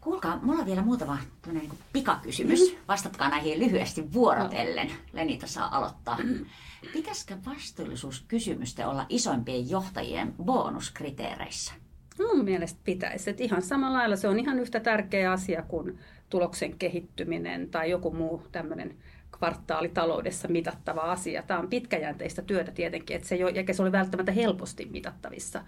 Kuulkaa, 0.00 0.38
mulla 0.42 0.60
on 0.60 0.66
vielä 0.66 0.82
muutama 0.82 1.18
niin 1.52 1.68
kuin 1.68 1.78
pikakysymys. 1.92 2.60
Mm. 2.72 2.78
Vastatkaa 2.88 3.28
näihin 3.28 3.58
lyhyesti 3.58 4.12
vuorotellen. 4.12 4.86
No. 4.86 4.94
Lenita 5.12 5.46
saa 5.46 5.76
aloittaa. 5.76 6.18
Mm. 6.24 6.46
Pitäisikö 6.92 7.36
vastuullisuuskysymysten 7.46 8.88
olla 8.88 9.06
isoimpien 9.08 9.70
johtajien 9.70 10.34
bonuskriteereissä? 10.44 11.74
Mun 12.18 12.44
mielestä 12.44 12.80
pitäisi. 12.84 13.30
Että 13.30 13.42
ihan 13.42 13.62
samalla 13.62 13.98
lailla 13.98 14.16
se 14.16 14.28
on 14.28 14.38
ihan 14.38 14.58
yhtä 14.58 14.80
tärkeä 14.80 15.32
asia 15.32 15.62
kuin 15.62 15.98
tuloksen 16.28 16.78
kehittyminen 16.78 17.70
tai 17.70 17.90
joku 17.90 18.10
muu 18.10 18.42
tämmöinen 18.52 18.96
kvartaalitaloudessa 19.38 20.48
mitattava 20.48 21.00
asia. 21.00 21.42
Tämä 21.42 21.60
on 21.60 21.68
pitkäjänteistä 21.68 22.42
työtä 22.42 22.72
tietenkin, 22.72 23.16
että 23.16 23.28
se 23.28 23.34
ei 23.34 23.44
ole, 23.44 23.52
eikä 23.54 23.72
se 23.72 23.82
ole 23.82 23.92
välttämättä 23.92 24.32
helposti 24.32 24.86
mitattavissa. 24.86 25.64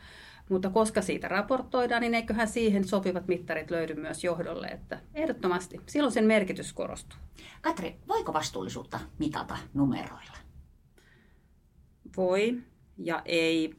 Mutta 0.48 0.70
koska 0.70 1.02
siitä 1.02 1.28
raportoidaan, 1.28 2.02
niin 2.02 2.14
eiköhän 2.14 2.48
siihen 2.48 2.84
sopivat 2.84 3.28
mittarit 3.28 3.70
löydy 3.70 3.94
myös 3.94 4.24
johdolle, 4.24 4.66
että 4.66 5.00
ehdottomasti 5.14 5.80
silloin 5.86 6.12
sen 6.12 6.24
merkitys 6.24 6.72
korostuu. 6.72 7.18
Katri, 7.62 7.96
voiko 8.08 8.32
vastuullisuutta 8.32 9.00
mitata 9.18 9.58
numeroilla? 9.74 10.36
Voi 12.16 12.58
ja 12.98 13.22
ei 13.24 13.74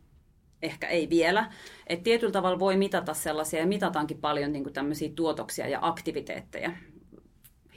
ehkä 0.61 0.87
ei 0.87 1.09
vielä. 1.09 1.51
Et 1.87 2.03
tietyllä 2.03 2.33
tavalla 2.33 2.59
voi 2.59 2.77
mitata 2.77 3.13
sellaisia, 3.13 3.59
ja 3.59 3.67
mitataankin 3.67 4.17
paljon 4.17 4.51
niin 4.51 4.73
tämmöisiä 4.73 5.09
tuotoksia 5.15 5.67
ja 5.67 5.79
aktiviteetteja, 5.81 6.71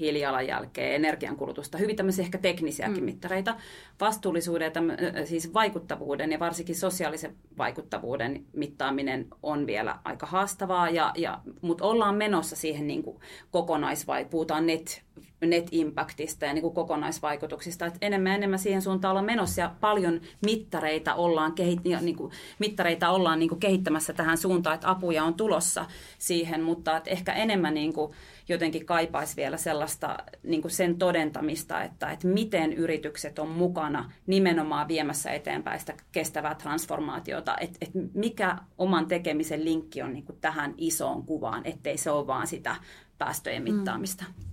hiilijalanjälkeä, 0.02 0.94
energiankulutusta, 0.94 1.78
hyvin 1.78 1.96
tämmöisiä 1.96 2.24
ehkä 2.24 2.38
teknisiäkin 2.38 2.98
mm. 2.98 3.04
mittareita. 3.04 3.56
Vastuullisuuden, 4.00 4.72
ja 5.14 5.26
siis 5.26 5.54
vaikuttavuuden 5.54 6.32
ja 6.32 6.38
varsinkin 6.38 6.76
sosiaalisen 6.76 7.34
vaikuttavuuden 7.58 8.44
mittaaminen 8.52 9.26
on 9.42 9.66
vielä 9.66 9.98
aika 10.04 10.26
haastavaa, 10.26 10.90
ja, 10.90 11.12
ja, 11.16 11.40
mutta 11.60 11.84
ollaan 11.84 12.14
menossa 12.14 12.56
siihen 12.56 12.86
niin 12.86 13.02
kuin 13.02 13.20
kokonaisvai, 13.50 14.24
puhutaan 14.24 14.66
net 14.66 15.02
net 15.46 15.68
impactista 15.70 16.44
ja 16.46 16.52
niin 16.52 16.62
kuin 16.62 16.74
kokonaisvaikutuksista. 16.74 17.86
Että 17.86 17.98
enemmän 18.00 18.30
ja 18.30 18.36
enemmän 18.36 18.58
siihen 18.58 18.82
suuntaan 18.82 19.10
ollaan 19.10 19.26
menossa 19.26 19.60
ja 19.60 19.74
paljon 19.80 20.20
mittareita 20.46 21.14
ollaan, 21.14 21.52
kehit, 21.52 21.80
niin 22.00 22.16
kuin, 22.16 22.32
mittareita 22.58 23.10
ollaan 23.10 23.38
niin 23.38 23.48
kuin 23.48 23.60
kehittämässä 23.60 24.12
tähän 24.12 24.38
suuntaan, 24.38 24.74
että 24.74 24.90
apuja 24.90 25.24
on 25.24 25.34
tulossa 25.34 25.86
siihen, 26.18 26.62
mutta 26.62 26.96
että 26.96 27.10
ehkä 27.10 27.32
enemmän 27.32 27.74
niin 27.74 27.92
kuin 27.92 28.12
jotenkin 28.48 28.86
kaipaisi 28.86 29.36
vielä 29.36 29.56
sellaista 29.56 30.18
niin 30.42 30.62
kuin 30.62 30.72
sen 30.72 30.98
todentamista, 30.98 31.82
että, 31.82 32.10
että 32.10 32.28
miten 32.28 32.72
yritykset 32.72 33.38
on 33.38 33.48
mukana 33.48 34.12
nimenomaan 34.26 34.88
viemässä 34.88 35.30
eteenpäin 35.30 35.80
sitä 35.80 35.94
kestävää 36.12 36.54
transformaatiota, 36.54 37.56
että, 37.56 37.78
että 37.80 37.98
mikä 38.14 38.58
oman 38.78 39.06
tekemisen 39.06 39.64
linkki 39.64 40.02
on 40.02 40.12
niin 40.12 40.24
kuin 40.24 40.38
tähän 40.40 40.74
isoon 40.78 41.26
kuvaan, 41.26 41.66
ettei 41.66 41.98
se 41.98 42.10
ole 42.10 42.26
vaan 42.26 42.46
sitä 42.46 42.76
päästöjen 43.18 43.62
mm. 43.62 43.72
mittaamista. 43.72 44.24
Mm. 44.28 44.52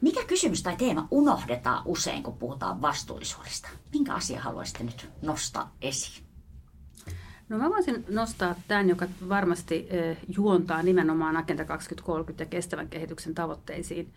Mikä 0.00 0.24
kysymys 0.24 0.62
tai 0.62 0.76
teema 0.76 1.08
unohdetaan 1.10 1.82
usein, 1.84 2.22
kun 2.22 2.38
puhutaan 2.38 2.82
vastuullisuudesta? 2.82 3.68
Minkä 3.92 4.14
asia 4.14 4.40
haluaisitte 4.40 4.84
nyt 4.84 5.08
nostaa 5.22 5.74
esiin? 5.82 6.33
No 7.54 7.60
mä 7.60 7.70
voisin 7.70 8.04
nostaa 8.08 8.54
tämän, 8.68 8.88
joka 8.88 9.06
varmasti 9.28 9.88
juontaa 10.36 10.82
nimenomaan 10.82 11.36
Agenda 11.36 11.64
2030 11.64 12.42
ja 12.42 12.46
kestävän 12.46 12.88
kehityksen 12.88 13.34
tavoitteisiin, 13.34 14.12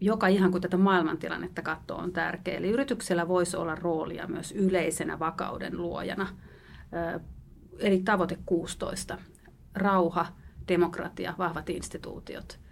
joka 0.00 0.26
ihan 0.26 0.50
kuin 0.50 0.62
tätä 0.62 0.76
maailmantilannetta 0.76 1.62
katsoo 1.62 1.98
on 1.98 2.12
tärkeä. 2.12 2.56
Eli 2.56 2.70
yrityksellä 2.70 3.28
voisi 3.28 3.56
olla 3.56 3.74
roolia 3.74 4.26
myös 4.26 4.52
yleisenä 4.52 5.18
vakauden 5.18 5.76
luojana. 5.76 6.28
Eli 7.78 8.02
tavoite 8.04 8.38
16. 8.46 9.18
Rauha, 9.74 10.26
demokratia, 10.68 11.34
vahvat 11.38 11.70
instituutiot– 11.70 12.58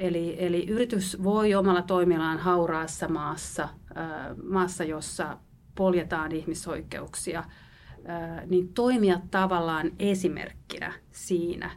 Eli, 0.00 0.36
eli 0.38 0.68
yritys 0.68 1.24
voi 1.24 1.54
omalla 1.54 1.82
toimillaan 1.82 2.38
hauraassa 2.38 3.08
maassa, 3.08 3.68
maassa, 4.42 4.84
jossa 4.84 5.38
poljetaan 5.74 6.32
ihmisoikeuksia, 6.32 7.44
niin 8.46 8.68
toimia 8.68 9.20
tavallaan 9.30 9.90
esimerkkinä 9.98 10.92
siinä, 11.12 11.70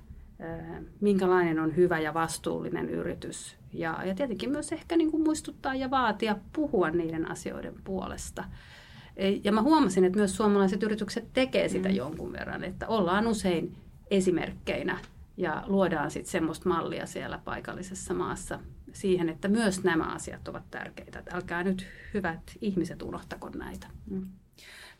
minkälainen 1.01 1.59
on 1.59 1.75
hyvä 1.75 1.99
ja 1.99 2.13
vastuullinen 2.13 2.89
yritys. 2.89 3.57
Ja, 3.73 3.99
ja 4.05 4.15
tietenkin 4.15 4.51
myös 4.51 4.71
ehkä 4.71 4.97
niin 4.97 5.11
kuin 5.11 5.23
muistuttaa 5.23 5.75
ja 5.75 5.89
vaatia 5.89 6.35
puhua 6.53 6.89
niiden 6.89 7.31
asioiden 7.31 7.73
puolesta. 7.83 8.43
E, 9.17 9.29
ja 9.43 9.51
mä 9.51 9.61
huomasin, 9.61 10.03
että 10.03 10.19
myös 10.19 10.35
suomalaiset 10.35 10.83
yritykset 10.83 11.33
tekee 11.33 11.69
sitä 11.69 11.89
mm. 11.89 11.95
jonkun 11.95 12.33
verran, 12.33 12.63
että 12.63 12.87
ollaan 12.87 13.27
usein 13.27 13.75
esimerkkeinä 14.11 14.99
ja 15.37 15.63
luodaan 15.67 16.11
sitten 16.11 16.31
semmoista 16.31 16.69
mallia 16.69 17.05
siellä 17.05 17.39
paikallisessa 17.45 18.13
maassa 18.13 18.59
siihen, 18.91 19.29
että 19.29 19.47
myös 19.47 19.83
nämä 19.83 20.03
asiat 20.03 20.47
ovat 20.47 20.63
tärkeitä. 20.71 21.19
Että 21.19 21.35
älkää 21.35 21.63
nyt 21.63 21.87
hyvät 22.13 22.41
ihmiset 22.61 23.01
unohtako 23.01 23.49
näitä. 23.49 23.87
Mm. 24.09 24.27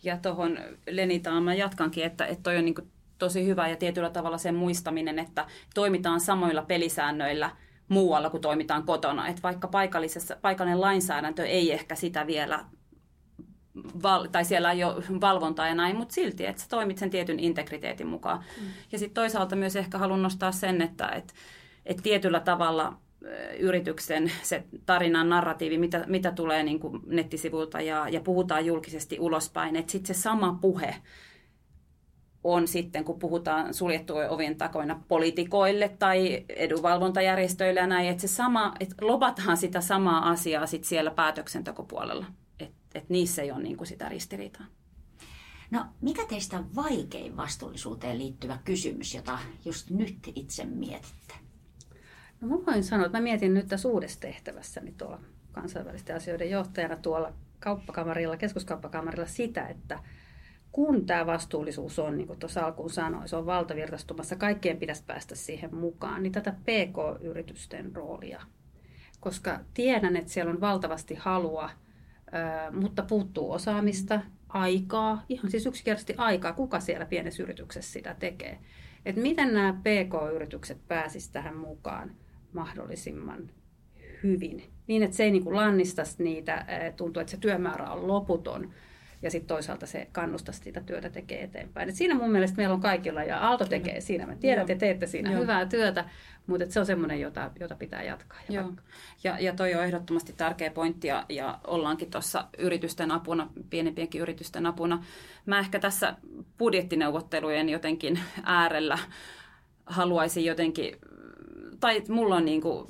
Ja 0.04 0.18
tuohon 0.18 0.60
Lenitaan 0.90 1.44
mä 1.44 1.54
jatkankin, 1.54 2.04
että, 2.04 2.26
että 2.26 2.44
toi 2.44 2.58
on 2.58 2.66
niin 2.66 2.76
tosi 3.18 3.46
hyvä 3.46 3.68
ja 3.68 3.76
tietyllä 3.76 4.10
tavalla 4.10 4.38
sen 4.38 4.56
muistaminen, 4.56 5.20
että 5.20 5.46
toimitaan 5.74 6.20
samoilla 6.20 6.62
pelisäännöillä 6.62 7.50
muualla 7.88 8.30
kuin 8.30 8.42
toimitaan 8.42 8.84
kotona. 8.84 9.28
Että 9.28 9.42
vaikka 9.44 9.68
paikallisessa, 9.68 10.36
paikallinen 10.42 10.82
lainsäädäntö 10.82 11.46
ei 11.46 11.72
ehkä 11.72 11.96
sitä 11.96 12.28
vielä 12.28 12.66
val, 14.04 14.28
tai 14.32 14.46
siellä 14.46 14.72
ei 14.72 14.84
ole 14.84 15.04
valvontaa 15.22 15.68
ja 15.68 15.76
näin, 15.76 15.96
mutta 15.96 16.14
silti, 16.14 16.46
että 16.46 16.62
sä 16.62 16.70
toimit 16.70 16.98
sen 16.98 17.10
tietyn 17.10 17.40
integriteetin 17.40 18.08
mukaan. 18.08 18.44
Mm. 18.62 18.68
Ja 18.92 19.00
sitten 19.00 19.14
toisaalta 19.14 19.56
myös 19.56 19.76
ehkä 19.76 19.98
haluan 19.98 20.24
nostaa 20.24 20.52
sen, 20.52 20.82
että 20.82 21.08
et, 21.08 21.34
et 21.86 21.98
tietyllä 22.04 22.40
tavalla 22.40 22.98
yrityksen 23.60 24.32
se 24.42 24.64
tarinan 24.86 25.30
narratiivi, 25.30 25.78
mitä, 25.78 26.06
mitä 26.08 26.32
tulee 26.32 26.64
niin 26.64 26.80
kuin 26.80 27.02
nettisivulta 27.06 27.82
ja, 27.82 28.10
ja 28.10 28.22
puhutaan 28.22 28.66
julkisesti 28.66 29.20
ulospäin, 29.20 29.76
että 29.76 29.92
sitten 29.92 30.16
se 30.16 30.22
sama 30.22 30.58
puhe 30.62 30.96
on 32.44 32.68
sitten, 32.68 33.04
kun 33.04 33.20
puhutaan 33.20 33.74
suljettujen 33.74 34.30
ovien 34.30 34.56
takoina 34.56 35.04
poliitikoille 35.08 35.90
tai 36.00 36.46
edunvalvontajärjestöille 36.50 37.80
ja 37.80 37.88
näin, 37.88 38.10
että 38.10 38.22
se 38.22 38.28
sama, 38.28 38.74
että 38.80 38.96
lobataan 39.02 39.58
sitä 39.58 39.82
samaa 39.82 40.30
asiaa 40.30 40.66
sitten 40.66 40.90
siellä 40.90 41.12
päätöksentekopuolella 41.12 42.26
että 42.96 43.14
niissä 43.14 43.42
ei 43.42 43.52
ole 43.52 43.64
niin 43.64 43.78
kuin 43.78 43.88
sitä 43.88 44.10
ristiriitaa. 44.10 44.66
No, 45.72 45.86
mikä 46.02 46.26
teistä 46.26 46.58
on 46.58 46.76
vaikein 46.76 47.38
vastuullisuuteen 47.38 48.20
liittyvä 48.20 48.60
kysymys, 48.66 49.16
jota 49.16 49.40
just 49.66 49.90
nyt 49.90 50.18
itse 50.36 50.66
mietitte? 50.66 51.34
No 52.44 52.58
mä 52.58 52.66
voin 52.66 52.84
sanoa, 52.84 53.06
että 53.06 53.18
mä 53.18 53.24
mietin 53.24 53.54
nyt 53.54 53.68
tässä 53.68 53.90
uudessa 53.90 54.20
tehtävässäni 54.20 54.94
tuolla 54.98 55.20
kansainvälisten 55.52 56.16
asioiden 56.16 56.50
johtajana 56.50 56.96
tuolla 56.96 57.34
kauppakamarilla, 57.60 58.38
keskuskauppakamarilla 58.38 59.26
sitä, 59.26 59.68
että 59.68 60.00
kun 60.72 61.06
tämä 61.06 61.26
vastuullisuus 61.26 62.00
on, 62.00 62.18
niin 62.18 62.28
kuin 62.28 62.40
tuossa 62.40 62.66
alkuun 62.66 62.90
sanoin, 62.90 63.30
se 63.30 63.36
on 63.36 63.46
valtavirtaistumassa, 63.46 64.36
kaikkien 64.36 64.78
pitäisi 64.78 65.04
päästä 65.08 65.36
siihen 65.36 65.76
mukaan, 65.76 66.24
niin 66.24 66.34
tätä 66.34 66.52
PK-yritysten 66.52 67.96
roolia. 67.96 68.42
Koska 69.20 69.60
tiedän, 69.74 70.16
että 70.16 70.32
siellä 70.32 70.52
on 70.52 70.62
valtavasti 70.62 71.16
halua, 71.16 71.70
mutta 72.72 73.04
puuttuu 73.04 73.52
osaamista, 73.52 74.22
aikaa, 74.50 75.26
ihan 75.30 75.52
siis 75.52 75.66
yksinkertaisesti 75.66 76.16
aikaa, 76.18 76.54
kuka 76.54 76.80
siellä 76.80 77.06
pienessä 77.06 77.44
yrityksessä 77.44 77.94
sitä 77.94 78.16
tekee. 78.20 78.60
Että 79.06 79.22
miten 79.22 79.54
nämä 79.54 79.74
PK-yritykset 79.74 80.88
pääsisivät 80.88 81.34
tähän 81.34 81.58
mukaan 81.58 82.12
mahdollisimman 82.54 83.50
hyvin, 84.24 84.64
niin 84.88 85.04
että 85.04 85.18
se 85.18 85.24
ei 85.24 85.32
niin 85.32 85.44
kuin 85.44 85.56
lannistaisi 85.56 86.24
niitä, 86.24 86.66
tuntuu, 86.98 87.22
että 87.22 87.32
se 87.32 87.38
työmäärä 87.38 87.92
on 87.92 88.08
loputon, 88.08 88.74
ja 89.24 89.32
sitten 89.32 89.48
toisaalta 89.48 89.86
se 89.86 90.08
kannustaa 90.12 90.54
sitä 90.54 90.82
työtä 90.82 91.10
tekee 91.10 91.44
eteenpäin. 91.44 91.90
Et 91.90 91.96
siinä 91.96 92.16
mun 92.16 92.32
mielestä 92.32 92.58
meillä 92.58 92.74
on 92.74 92.82
kaikilla, 92.82 93.24
ja 93.24 93.40
Aalto 93.40 93.66
tekee 93.66 94.02
siinä. 94.02 94.26
Mä 94.26 94.36
tiedän, 94.36 94.62
että 94.62 94.74
te 94.74 94.80
teette 94.80 95.08
siinä 95.08 95.32
Joo. 95.32 95.42
hyvää 95.42 95.66
työtä, 95.66 96.06
mutta 96.48 96.66
se 96.70 96.80
on 96.80 96.86
semmoinen, 96.86 97.22
jota, 97.22 97.52
jota 97.60 97.76
pitää 97.76 98.04
jatkaa. 98.04 98.40
Ja, 98.50 98.62
Joo. 98.62 98.72
ja, 99.24 99.40
ja 99.40 99.54
toi 99.54 99.76
on 99.76 99.84
ehdottomasti 99.84 100.34
tärkeä 100.34 100.72
pointti, 100.72 101.08
ja, 101.08 101.26
ja 101.30 101.60
ollaankin 101.68 102.12
tuossa 102.12 102.48
yritysten 102.58 103.12
apuna, 103.12 103.50
pienempienkin 103.70 104.22
yritysten 104.22 104.66
apuna. 104.66 105.04
Mä 105.46 105.60
ehkä 105.60 105.80
tässä 105.80 106.16
budjettineuvottelujen 106.58 107.70
jotenkin 107.70 108.20
äärellä 108.44 109.00
haluaisin 109.86 110.46
jotenkin 110.46 110.98
tai 111.84 112.02
mulla 112.10 112.36
on 112.36 112.46
niin 112.46 112.62
kuin 112.62 112.88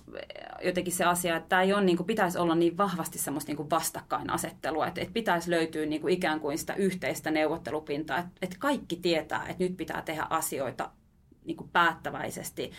jotenkin 0.64 0.94
se 0.94 1.04
asia, 1.04 1.36
että 1.36 1.50
tämä 1.50 1.62
ei 1.62 1.74
ole, 1.74 1.84
niin 1.84 1.98
kuin, 1.98 2.08
pitäisi 2.08 2.38
olla 2.38 2.56
niin 2.56 2.78
vahvasti 2.78 3.20
semmoista 3.20 3.54
niin 3.54 3.70
vastakkainasettelua, 3.70 4.88
että, 4.88 5.02
että 5.02 5.14
pitäisi 5.14 5.52
löytyä 5.52 5.86
niin 5.86 6.02
kuin 6.02 6.14
ikään 6.14 6.40
kuin 6.40 6.58
sitä 6.58 6.74
yhteistä 6.74 7.32
neuvottelupintaa, 7.32 8.18
että, 8.18 8.32
että 8.42 8.56
kaikki 8.60 8.96
tietää, 8.96 9.46
että 9.50 9.64
nyt 9.64 9.78
pitää 9.78 10.02
tehdä 10.02 10.28
asioita 10.30 10.90
niin 11.46 11.58
kuin 11.58 11.70
päättäväisesti. 11.74 12.72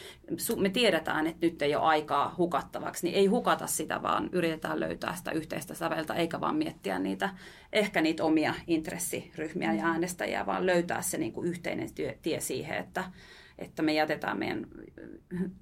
Me 0.56 0.68
tiedetään, 0.70 1.26
että 1.26 1.46
nyt 1.46 1.62
ei 1.62 1.74
ole 1.74 1.84
aikaa 1.84 2.34
hukattavaksi, 2.38 3.06
niin 3.06 3.16
ei 3.16 3.26
hukata 3.26 3.66
sitä, 3.66 4.02
vaan 4.02 4.28
yritetään 4.32 4.80
löytää 4.80 5.14
sitä 5.14 5.30
yhteistä 5.30 5.74
säveltä, 5.74 6.14
eikä 6.14 6.40
vaan 6.40 6.56
miettiä 6.56 6.98
niitä, 6.98 7.30
ehkä 7.72 8.00
niitä 8.00 8.24
omia 8.24 8.54
intressiryhmiä 8.66 9.72
ja 9.72 9.86
äänestäjiä, 9.86 10.46
vaan 10.46 10.66
löytää 10.66 11.02
se 11.02 11.18
niin 11.18 11.32
kuin 11.32 11.48
yhteinen 11.48 11.88
tie 12.22 12.40
siihen, 12.40 12.78
että, 12.78 13.04
että 13.58 13.82
me 13.82 13.92
jätetään 13.92 14.38
meidän 14.38 14.66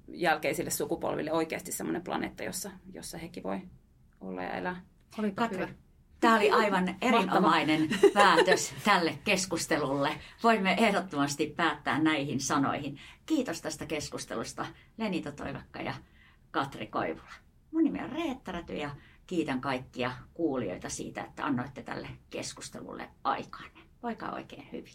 jälkeisille 0.07 0.69
sukupolville 0.69 1.31
oikeasti 1.31 1.71
sellainen 1.71 2.03
planeetta, 2.03 2.43
jossa, 2.43 2.71
jossa 2.93 3.17
hekin 3.17 3.43
voi 3.43 3.61
olla 4.21 4.43
ja 4.43 4.53
elää. 4.53 4.81
Katri, 5.35 5.67
tämä 6.19 6.35
oli 6.35 6.51
aivan 6.51 6.95
erinomainen 7.01 7.89
päätös 8.13 8.73
tälle 8.83 9.19
keskustelulle. 9.23 10.09
Voimme 10.43 10.75
ehdottomasti 10.79 11.53
päättää 11.57 11.99
näihin 11.99 12.39
sanoihin. 12.39 12.99
Kiitos 13.25 13.61
tästä 13.61 13.85
keskustelusta 13.85 14.65
Lenita 14.97 15.31
Toivakka 15.31 15.81
ja 15.81 15.93
Katri 16.51 16.87
Koivula. 16.87 17.33
Mun 17.71 17.83
nimi 17.83 18.03
on 18.03 18.09
Reetta 18.09 18.51
Räty 18.51 18.73
ja 18.73 18.89
kiitän 19.27 19.61
kaikkia 19.61 20.11
kuulijoita 20.33 20.89
siitä, 20.89 21.23
että 21.23 21.45
annoitte 21.45 21.83
tälle 21.83 22.07
keskustelulle 22.29 23.09
aikaanne. 23.23 23.79
Voikaa 24.03 24.33
oikein 24.33 24.67
hyvin. 24.71 24.93